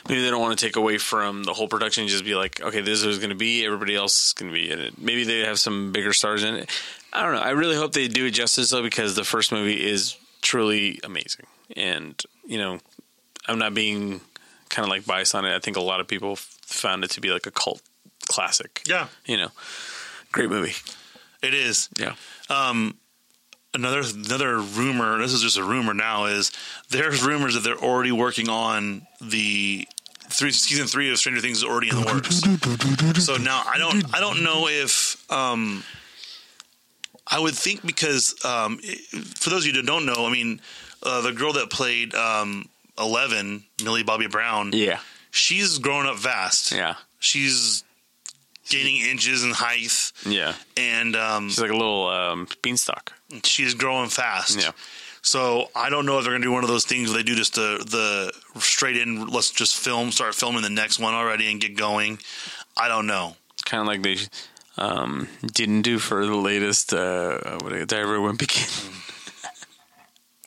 [0.08, 2.08] maybe they don't want to take away from the whole production.
[2.08, 3.66] Just be like, okay, this is who's going to be.
[3.66, 4.98] Everybody else is going to be in it.
[4.98, 6.70] Maybe they have some bigger stars in it.
[7.12, 7.42] I don't know.
[7.42, 11.46] I really hope they do it justice though, because the first movie is truly amazing.
[11.76, 12.80] And you know,
[13.48, 14.22] I'm not being
[14.70, 15.54] kind of like biased on it.
[15.54, 17.82] I think a lot of people found it to be like a cult
[18.30, 18.84] classic.
[18.88, 19.50] Yeah, You know,
[20.32, 20.74] great movie.
[21.42, 21.90] It is.
[21.98, 22.16] Yeah.
[22.50, 25.18] another another rumor.
[25.20, 26.26] This is just a rumor now.
[26.26, 26.52] Is
[26.90, 29.88] there's rumors that they're already working on the
[30.30, 33.26] three season three of Stranger Things is already in the works.
[33.26, 35.84] So now I don't I don't know if um
[37.28, 40.62] I would think because um for those of you that don't know, I mean
[41.04, 42.68] uh, the girl that played um
[43.00, 45.00] Eleven, Millie Bobby Brown, Yeah.
[45.32, 46.72] she's grown up fast.
[46.72, 46.96] Yeah.
[47.20, 47.84] She's
[48.72, 50.54] gaining inches in height, Yeah.
[50.78, 53.12] and um, She's like a little um, beanstalk.
[53.44, 54.60] she's growing fast.
[54.62, 54.72] Yeah.
[55.24, 57.24] So I don't know if they're going to do one of those things where they
[57.24, 59.28] do just the the straight in.
[59.28, 62.18] Let's just film, start filming the next one already, and get going.
[62.76, 63.36] I don't know.
[63.66, 64.18] kind of like they
[64.78, 68.70] um, didn't do for the latest uh, what Diary Wimpy Kid.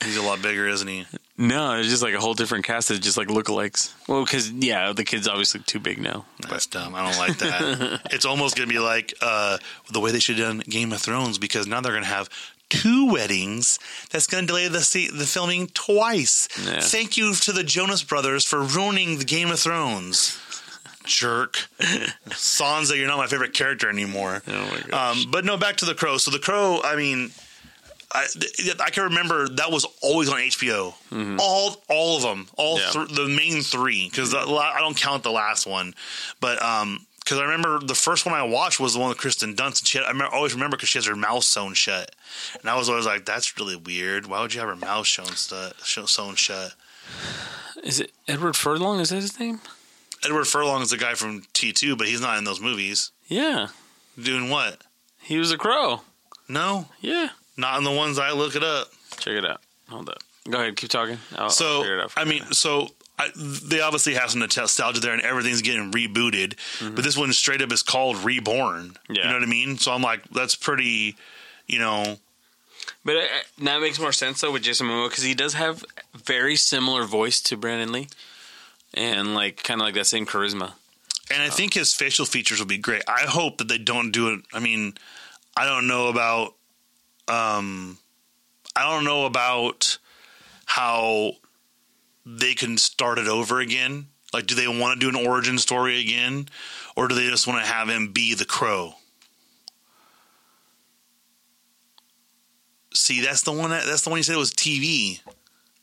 [0.03, 1.07] He's a lot bigger, isn't he?
[1.37, 3.93] No, it's just like a whole different cast of just like lookalikes.
[4.09, 6.25] Well, because yeah, the kid's obviously too big now.
[6.49, 6.95] That's dumb.
[6.95, 8.03] I don't like that.
[8.13, 9.59] it's almost going to be like uh,
[9.91, 12.29] the way they should have done Game of Thrones because now they're going to have
[12.69, 13.79] two weddings.
[14.11, 16.49] That's going to delay the se- the filming twice.
[16.65, 16.81] Yeah.
[16.81, 20.41] Thank you to the Jonas Brothers for ruining the Game of Thrones.
[21.05, 21.69] Jerk.
[22.31, 24.43] Sansa, you're not my favorite character anymore.
[24.47, 25.17] Oh my gosh.
[25.17, 26.17] Um, but no, back to the Crow.
[26.19, 27.31] So the Crow, I mean,
[28.15, 28.27] I,
[28.81, 30.95] I can remember that was always on HBO.
[31.41, 32.99] All all of them, all Mm-hmm.
[32.99, 33.05] Yeah.
[33.07, 35.95] th- the main three, because I don't count the last one.
[36.41, 39.55] But um, because I remember the first one I watched was the one with Kristen
[39.57, 39.81] Dunst.
[39.81, 42.15] And she had, I remember, always remember because she has her mouth sewn shut,
[42.61, 44.27] and I was always like, "That's really weird.
[44.27, 45.73] Why would you have her mouth sewn stu-
[46.07, 46.75] sewn shut?"
[47.83, 49.01] Is it Edward Furlong?
[49.01, 49.61] Is that his name?
[50.25, 53.11] Edward Furlong is the guy from T two, but he's not in those movies.
[53.27, 53.69] Yeah,
[54.23, 54.83] Doing what?
[55.21, 56.03] he was a crow.
[56.49, 58.89] No, Yeah, not in the ones I look it up.
[59.19, 59.61] check it out.
[59.89, 60.19] Hold up.
[60.49, 61.19] Go ahead, keep talking.
[61.37, 62.89] I'll, I'll So it out I mean, so
[63.19, 66.57] I, they obviously have some nostalgia there, and everything's getting rebooted.
[66.95, 68.97] But this one straight up is called Reborn.
[69.09, 69.79] You know what I mean?
[69.79, 71.17] So I'm like, that's pretty.
[71.67, 72.17] You know,
[73.07, 73.21] But uh,
[73.63, 75.83] that makes more sense though with Jason Momoa because he does have
[76.15, 78.09] very similar voice to Brandon Lee,
[78.93, 80.73] and like kind of like that same charisma.
[81.31, 83.03] and I think his facial features will be great.
[83.09, 84.41] I hope that they don't do it.
[84.53, 84.95] I mean,
[85.57, 86.54] I don't know about.
[87.29, 87.99] Um,
[88.77, 89.99] I don't know about
[90.67, 91.33] how
[92.27, 94.07] they can start it over again.
[94.33, 96.49] Like, do they want to do an origin story again,
[96.97, 98.95] or do they just want to have him be the crow?
[102.93, 103.71] See, that's the one.
[103.71, 105.21] That, that's the one you said was TV.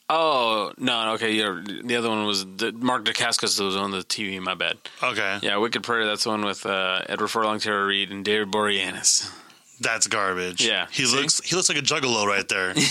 [0.10, 1.62] Oh no, okay, yeah.
[1.84, 4.41] The other one was the, Mark Dacascos was on the TV.
[4.41, 4.77] My bad.
[5.01, 6.06] Okay, Yeah, Wicked Prayer.
[6.06, 9.32] That's the one with uh, Edward Furlong, Tara Reid, and David Boreanaz.
[9.81, 10.65] That's garbage.
[10.65, 11.15] Yeah, he see?
[11.17, 12.73] looks he looks like a juggalo right there.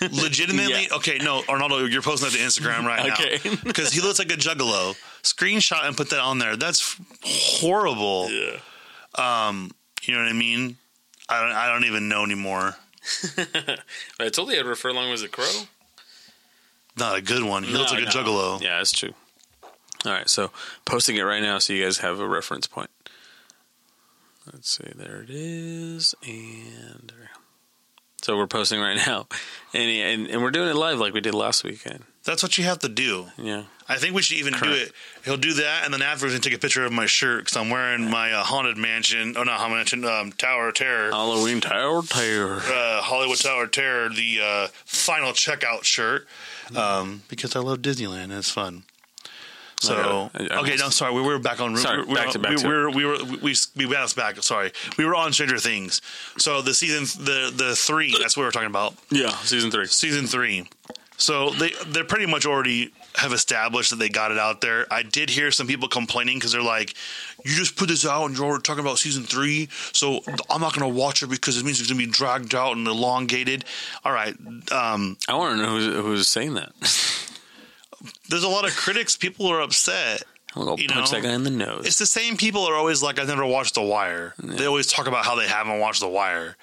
[0.00, 0.96] Legitimately, Yeah.
[0.96, 1.18] okay.
[1.18, 3.40] No, Arnaldo, you're posting that to Instagram right Okay.
[3.50, 4.94] now because he looks like a juggalo.
[5.24, 6.54] Screenshot and put that on there.
[6.56, 8.30] That's horrible.
[8.30, 8.58] Yeah.
[9.16, 10.76] Um, you know what I mean?
[11.28, 11.52] I don't.
[11.52, 12.76] I don't even know anymore.
[14.20, 15.50] I told you Edward Furlong was a crow.
[16.96, 17.64] Not a good one.
[17.64, 18.60] He looks No, like a juggalo.
[18.60, 19.14] Yeah, that's true.
[20.04, 20.50] All right, so
[20.84, 22.88] posting it right now so you guys have a reference point.
[24.52, 27.12] Let's see, there it is, and
[28.22, 29.26] so we're posting right now,
[29.74, 32.04] and, and and we're doing it live like we did last weekend.
[32.24, 33.26] That's what you have to do.
[33.38, 34.92] Yeah, I think we should even do it.
[35.24, 37.70] He'll do that, and then afterwards, he'll take a picture of my shirt because I'm
[37.70, 39.34] wearing my uh, haunted mansion.
[39.36, 40.04] Oh, not haunted mansion.
[40.04, 41.10] Um, Tower of Terror.
[41.10, 42.56] Halloween Tower Terror.
[42.56, 46.26] uh, Hollywood Tower of Terror, the uh, final checkout shirt,
[46.76, 48.36] um, because I love Disneyland.
[48.36, 48.82] It's fun.
[49.80, 51.76] So I- I- okay, no, sorry, we were back on.
[51.76, 54.42] Sorry, we were, back to- back we, to were, we were we we bounced back.
[54.42, 56.00] Sorry, we were on Stranger Things.
[56.36, 58.94] So the season the the three that's what we were talking about.
[59.10, 59.86] Yeah, season three.
[59.86, 60.68] Season three.
[61.16, 64.86] So they they're pretty much already have established that they got it out there.
[64.92, 66.94] I did hear some people complaining because they're like,
[67.44, 70.88] "You just put this out and you're talking about season three, so I'm not going
[70.92, 73.64] to watch it because it means it's going to be dragged out and elongated."
[74.04, 74.36] All right,
[74.70, 76.72] um, I want to know who's, who's saying that.
[78.28, 79.16] there's a lot of critics.
[79.16, 80.22] People are upset.
[80.54, 81.86] I'm gonna You punch know, that guy in the nose.
[81.86, 85.06] It's the same people are always like, "I've never watched The Wire." They always talk
[85.06, 86.56] about how they haven't watched The Wire.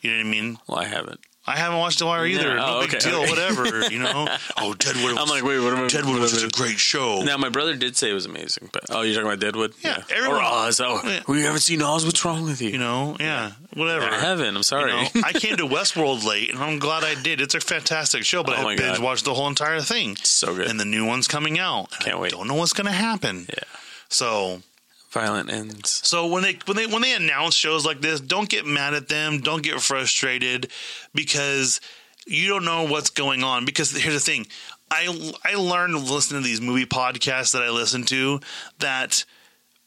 [0.00, 0.58] You know what I mean?
[0.66, 1.20] well, I haven't.
[1.48, 2.48] I haven't watched The Wire either.
[2.48, 3.20] Yeah, no oh, big okay, deal.
[3.22, 3.30] okay.
[3.30, 3.90] Whatever.
[3.90, 4.28] You know.
[4.58, 5.12] Oh, Deadwood.
[5.14, 5.88] Was, I'm like, wait, what am I?
[5.88, 7.22] Deadwood was a great show.
[7.22, 9.74] Now, my brother did say it was amazing, but oh, you're talking about Deadwood?
[9.82, 10.80] Yeah, everyone- or Oz.
[10.80, 11.22] Oh, Yeah.
[11.26, 12.04] we haven't seen Oz.
[12.04, 12.70] What's wrong with you?
[12.70, 13.16] You know.
[13.18, 13.52] Yeah.
[13.74, 14.06] Whatever.
[14.06, 14.56] I haven't.
[14.56, 14.90] I'm sorry.
[14.92, 17.40] You know, I came to Westworld late, and I'm glad I did.
[17.40, 20.16] It's a fantastic show, but Oh I binge watched the whole entire thing.
[20.16, 20.66] so good.
[20.68, 21.90] And the new one's coming out.
[22.00, 22.32] Can't I wait.
[22.32, 23.46] Don't know what's going to happen.
[23.48, 23.64] yeah,
[24.08, 24.62] So,
[25.10, 26.00] violent ends.
[26.06, 29.08] so when they when they when they announce shows like this, don't get mad at
[29.08, 29.40] them.
[29.40, 30.70] Don't get frustrated
[31.14, 31.80] because
[32.26, 33.64] you don't know what's going on.
[33.64, 34.46] Because here's the thing,
[34.90, 38.40] I I learned listening to these movie podcasts that I listen to
[38.78, 39.24] that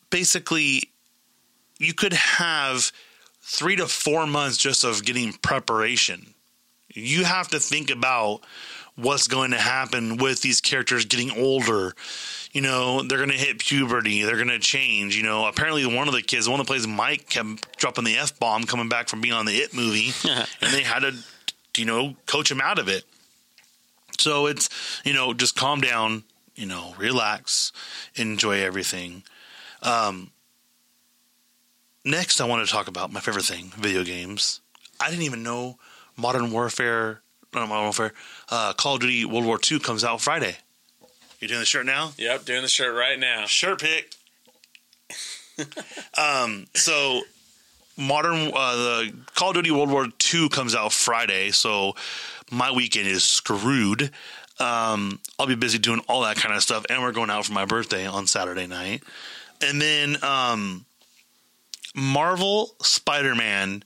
[0.10, 0.92] basically
[1.78, 2.92] you could have
[3.42, 6.34] three to four months just of getting preparation.
[6.94, 8.42] You have to think about
[8.96, 11.94] what's going to happen with these characters getting older.
[12.52, 14.24] You know, they're going to hit puberty.
[14.24, 15.16] They're going to change.
[15.16, 18.18] You know, apparently one of the kids, the one that plays Mike, kept dropping the
[18.18, 20.12] f bomb coming back from being on the It movie,
[20.62, 21.14] and they had to,
[21.78, 23.06] you know, coach him out of it.
[24.20, 24.70] So it's
[25.04, 26.24] you know just calm down,
[26.56, 27.72] you know, relax,
[28.16, 29.24] enjoy everything.
[29.82, 30.32] Um,
[32.06, 34.62] next, I want to talk about my favorite thing: video games.
[35.00, 35.80] I didn't even know
[36.18, 37.22] Modern Warfare,
[37.54, 38.14] not Modern Warfare,
[38.50, 40.58] uh, Call of Duty World War II comes out Friday.
[41.42, 42.12] You doing the shirt now?
[42.18, 43.46] Yep, doing the shirt right now.
[43.48, 44.14] Shirt pick.
[46.18, 47.22] um, so
[47.98, 51.96] modern uh, the Call of Duty World War II comes out Friday, so
[52.52, 54.12] my weekend is screwed.
[54.60, 57.54] Um, I'll be busy doing all that kind of stuff, and we're going out for
[57.54, 59.02] my birthday on Saturday night.
[59.62, 60.86] And then um,
[61.96, 63.84] Marvel Spider Man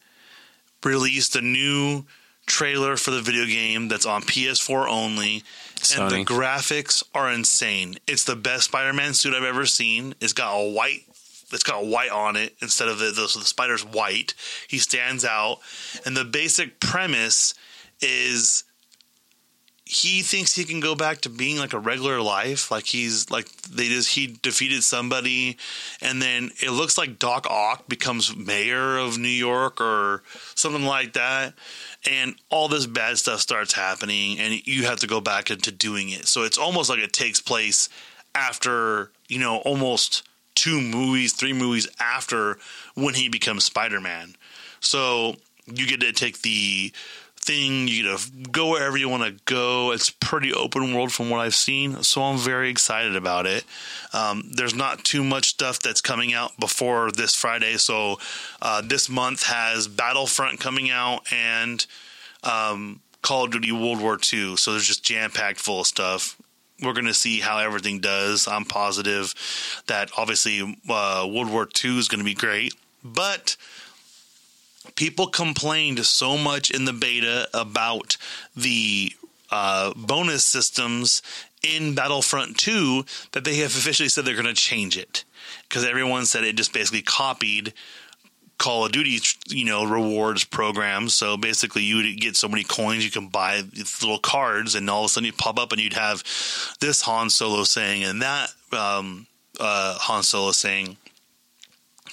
[0.84, 2.04] released a new
[2.46, 5.44] trailer for the video game that's on PS4 only.
[5.94, 7.98] And the graphics are insane.
[8.08, 10.16] It's the best Spider-Man suit I've ever seen.
[10.20, 11.04] It's got a white
[11.52, 14.34] it's got white on it instead of the, the so the spider's white.
[14.68, 15.60] He stands out,
[16.06, 17.54] and the basic premise
[18.02, 18.65] is
[19.86, 23.52] he thinks he can go back to being like a regular life, like he's like
[23.62, 25.58] they just he defeated somebody,
[26.02, 30.24] and then it looks like Doc Ock becomes mayor of New York or
[30.56, 31.54] something like that,
[32.10, 36.10] and all this bad stuff starts happening, and you have to go back into doing
[36.10, 36.26] it.
[36.26, 37.88] So it's almost like it takes place
[38.34, 42.58] after you know almost two movies, three movies after
[42.96, 44.36] when he becomes Spider Man.
[44.80, 45.36] So
[45.68, 46.92] you get to take the
[47.46, 49.92] thing, you to go wherever you want to go.
[49.92, 53.64] It's pretty open world from what I've seen, so I'm very excited about it.
[54.14, 58.18] Um, there's not too much stuff that's coming out before this Friday, so
[58.62, 61.86] uh, this month has Battlefront coming out and
[62.44, 64.58] um, Call of Duty World War II.
[64.58, 66.38] So there's just jam packed full of stuff.
[66.82, 68.48] We're going to see how everything does.
[68.48, 69.34] I'm positive
[69.88, 73.56] that obviously uh, World War II is going to be great, but
[74.96, 78.18] people complained so much in the beta about
[78.56, 79.14] the
[79.52, 81.22] uh, bonus systems
[81.64, 85.24] in Battlefront 2 that they have officially said they're going to change it
[85.68, 87.74] because everyone said it just basically copied
[88.58, 91.14] Call of Duty, you know, rewards programs.
[91.14, 93.62] So basically, you would get so many coins, you can buy
[94.02, 96.24] little cards, and all of a sudden you pop up and you'd have
[96.80, 99.28] this Han Solo saying and that um,
[99.60, 100.98] uh, Han Solo saying.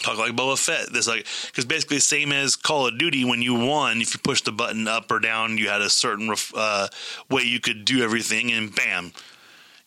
[0.03, 0.93] Talk like Boba Fett.
[0.93, 3.25] This like because basically same as Call of Duty.
[3.25, 6.29] When you won, if you push the button up or down, you had a certain
[6.29, 6.89] ref- uh,
[7.31, 9.13] way you could do everything, and bam,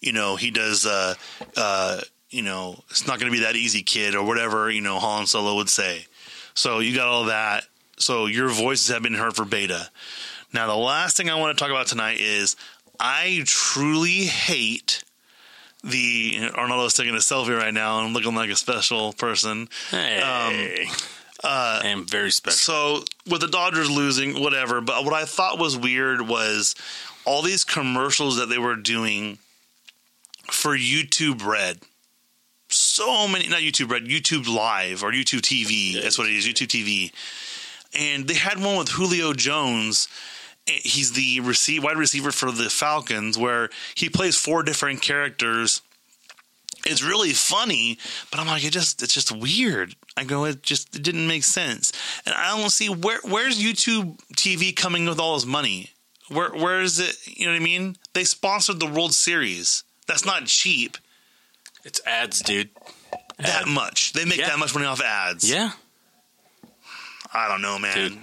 [0.02, 0.86] you know he does.
[0.86, 1.16] Uh,
[1.56, 4.70] uh, you know it's not going to be that easy, kid, or whatever.
[4.70, 6.06] You know Han Solo would say.
[6.54, 7.66] So you got all that.
[7.98, 9.90] So your voices have been heard for beta.
[10.54, 12.56] Now the last thing I want to talk about tonight is
[13.00, 15.04] I truly hate
[15.86, 19.70] the Arnaldo's taking a selfie right now and looking like a special person.
[19.92, 20.88] Hey, um,
[21.44, 22.58] uh, I am very special.
[22.58, 24.82] So with the Dodgers losing, whatever.
[24.82, 26.76] But what I thought was weird was
[27.24, 29.38] all these commercials that they were doing
[30.52, 31.80] for YouTube Red.
[32.70, 36.02] So many, not YouTube Red, YouTube Live or YouTube TV.
[36.02, 37.12] That's what it is, YouTube TV.
[37.98, 40.08] And they had one with Julio Jones.
[40.68, 45.82] He's the receive, wide receiver for the Falcons, where he plays four different characters
[46.88, 47.98] it's really funny,
[48.30, 49.96] but I'm like, it just it's just weird.
[50.16, 51.92] I go, it just it didn't make sense,
[52.28, 55.90] and I don't see where where's YouTube TV coming with all this money.
[56.30, 57.16] Where where is it?
[57.26, 57.96] You know what I mean?
[58.14, 59.84] They sponsored the World Series.
[60.08, 60.98] That's not cheap.
[61.84, 62.70] It's ads, dude.
[63.40, 64.14] That much.
[64.14, 64.50] They make Yeah.
[64.50, 65.50] that much money off ads.
[65.50, 65.72] Yeah,
[67.34, 67.96] I don't know, man.
[67.96, 68.18] Dude.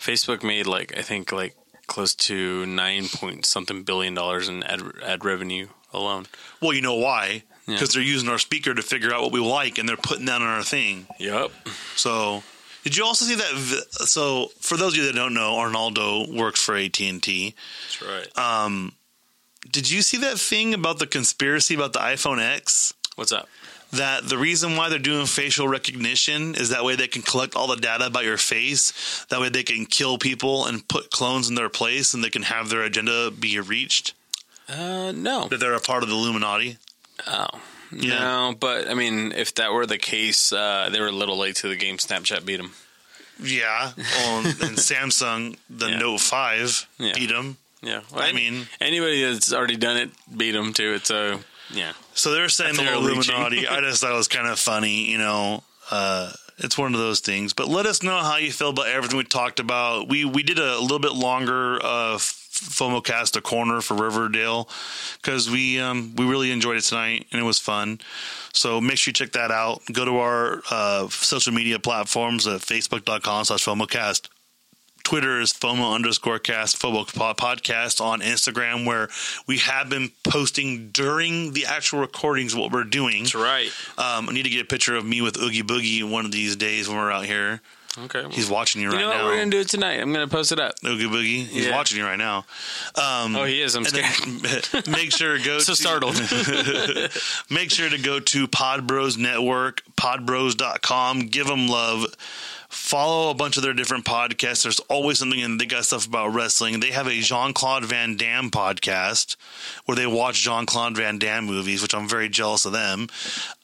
[0.00, 1.56] Facebook made like I think like
[1.88, 6.26] close to nine point something billion dollars in ad, ad revenue alone.
[6.62, 7.42] Well, you know why?
[7.66, 7.74] Yeah.
[7.74, 10.40] Because they're using our speaker to figure out what we like, and they're putting that
[10.40, 11.06] on our thing.
[11.18, 11.50] Yep.
[11.96, 12.42] So,
[12.84, 13.86] did you also see that?
[14.06, 17.54] So, for those of you that don't know, Arnaldo works for AT and T.
[17.86, 18.38] That's right.
[18.38, 18.92] Um,
[19.70, 22.94] did you see that thing about the conspiracy about the iPhone X?
[23.16, 23.48] What's up?
[23.92, 27.66] That the reason why they're doing facial recognition is that way they can collect all
[27.66, 29.24] the data about your face.
[29.30, 32.42] That way they can kill people and put clones in their place, and they can
[32.42, 34.12] have their agenda be reached.
[34.68, 35.48] Uh, no.
[35.48, 36.76] That they're a part of the Illuminati.
[37.26, 37.46] Oh.
[37.90, 38.18] Yeah.
[38.18, 41.56] No, but I mean, if that were the case, uh, they were a little late
[41.56, 41.96] to the game.
[41.96, 42.72] Snapchat beat them.
[43.42, 45.98] Yeah, well, and Samsung, the Yeah.
[45.98, 47.12] Note Five, Yeah.
[47.14, 47.56] beat them.
[47.80, 51.06] Yeah, I mean- anybody that's already done it beat them to it.
[51.06, 51.40] So
[51.72, 52.94] yeah, So they're saying they're.
[52.94, 53.66] Illuminati.
[53.66, 55.62] I just thought it was kind of funny, you know.
[55.90, 57.52] Uh, it's one of those things.
[57.52, 60.08] But let us know how you feel about everything we talked about.
[60.08, 64.68] We we did a little bit longer uh, FOMOcast a corner for Riverdale
[65.22, 68.00] because we um, we really enjoyed it tonight and it was fun.
[68.52, 69.82] So make sure you check that out.
[69.92, 74.28] Go to our uh, social media platforms at facebook.com slash FOMOcast.
[75.08, 79.08] Twitter is FOMO underscore cast, FOMO podcast on Instagram, where
[79.46, 83.22] we have been posting during the actual recordings what we're doing.
[83.22, 83.68] that's right.
[83.96, 86.56] Um, I need to get a picture of me with Oogie Boogie one of these
[86.56, 87.62] days when we're out here.
[88.04, 89.16] Okay, He's watching you you right know what?
[89.16, 89.24] now.
[89.24, 89.98] We're gonna do it tonight.
[89.98, 90.74] I'm gonna post it up.
[90.84, 91.74] Oogie Boogie, he's Yeah.
[91.74, 92.44] watching you right now.
[92.94, 93.74] Um, Oh, he is.
[93.76, 94.86] I'm scared.
[94.88, 96.16] make sure to go so to, startled.
[97.50, 101.20] make sure to go to Pod Podbros Network, podbros.com.
[101.28, 102.04] Give them love.
[102.68, 104.62] Follow a bunch of their different podcasts.
[104.62, 106.80] There's always something, and they got stuff about wrestling.
[106.80, 109.36] They have a Jean Claude Van Damme podcast
[109.86, 113.08] where they watch Jean Claude Van Damme movies, which I'm very jealous of them.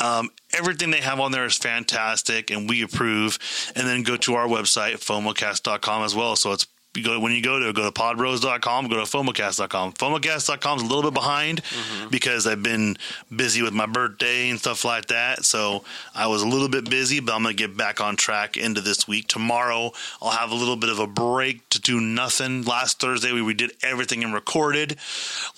[0.00, 3.38] Um, everything they have on there is fantastic, and we approve.
[3.76, 6.36] And then go to our website, FOMOcast.com as well.
[6.36, 6.66] So it's
[7.02, 9.94] go when you go to go to podbros.com, go to FOMOcast.com.
[9.94, 11.62] FOMOcast.com is a little bit behind
[12.10, 12.96] because I've been
[13.34, 15.44] busy with my birthday and stuff like that.
[15.44, 15.84] So
[16.14, 19.08] I was a little bit busy, but I'm gonna get back on track into this
[19.08, 19.28] week.
[19.28, 19.92] Tomorrow
[20.22, 22.62] I'll have a little bit of a break to do nothing.
[22.64, 24.96] Last Thursday we, we did everything and recorded.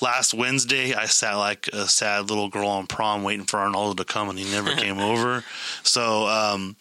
[0.00, 4.04] Last Wednesday I sat like a sad little girl on prom waiting for Arnaldo to
[4.04, 5.44] come and he never came over.
[5.82, 6.76] So um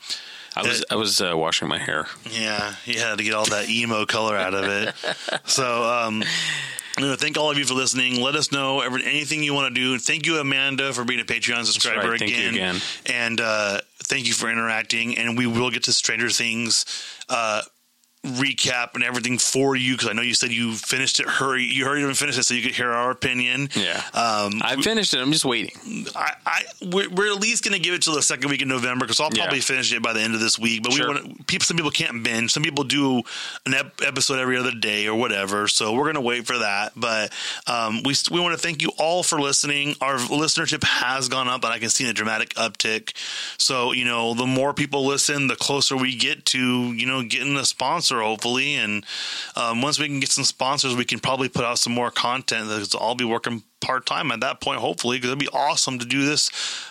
[0.55, 2.07] I was I was uh, washing my hair.
[2.29, 4.95] yeah, he had to get all that emo color out of it.
[5.47, 6.23] So, um,
[6.97, 8.21] you know, thank all of you for listening.
[8.21, 9.99] Let us know every, anything you want to do.
[9.99, 12.19] Thank you, Amanda, for being a Patreon subscriber right.
[12.19, 12.75] Thank you again.
[12.75, 12.81] again.
[13.05, 15.17] And uh, thank you for interacting.
[15.17, 16.85] And we will get to Stranger Things
[17.29, 17.61] uh,
[18.26, 21.28] recap and everything for you because I know you said you finished it.
[21.28, 23.69] Hurry, you hurried and finished it so you could hear our opinion.
[23.76, 24.01] Yeah.
[24.13, 25.19] Um, I finished it.
[25.21, 26.05] I'm just waiting.
[26.15, 28.67] I, I we're, we're at least going to give it to the second week in
[28.67, 29.43] November because I'll Yeah.
[29.43, 30.84] probably finish it by the end of this week.
[30.84, 31.07] But Sure.
[31.07, 31.47] we want.
[31.47, 32.51] People, some people can't binge.
[32.51, 33.21] Some people do
[33.65, 35.67] an ep- episode every other day or whatever.
[35.67, 36.93] So we're going to wait for that.
[36.95, 37.32] But
[37.67, 39.95] um, we we want to thank you all for listening.
[40.01, 43.13] Our listenership has gone up, and I can see a dramatic uptick.
[43.57, 46.59] So you know, the more people listen, the closer we get to
[46.93, 47.65] you know getting a
[48.16, 48.76] sponsor, hopefully.
[48.76, 49.05] And
[49.55, 52.68] um, once we can get some sponsors, we can probably put out some more content.
[52.68, 56.05] Because I'll be working part time at that point, hopefully, because it'd be awesome to
[56.05, 56.49] do this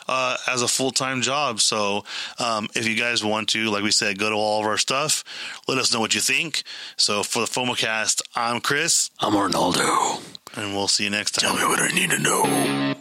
[0.09, 1.61] uh, as a full time job.
[1.61, 2.05] So,
[2.39, 5.25] um, if you guys want to, like we said, go to all of our stuff,
[5.69, 6.63] let us know what you think.
[6.97, 10.21] So, for the FOMOcast, I'm Chris, I'm Arnaldo.
[10.57, 11.57] and we'll see you next time.
[11.57, 12.95] Tell me what I need to know.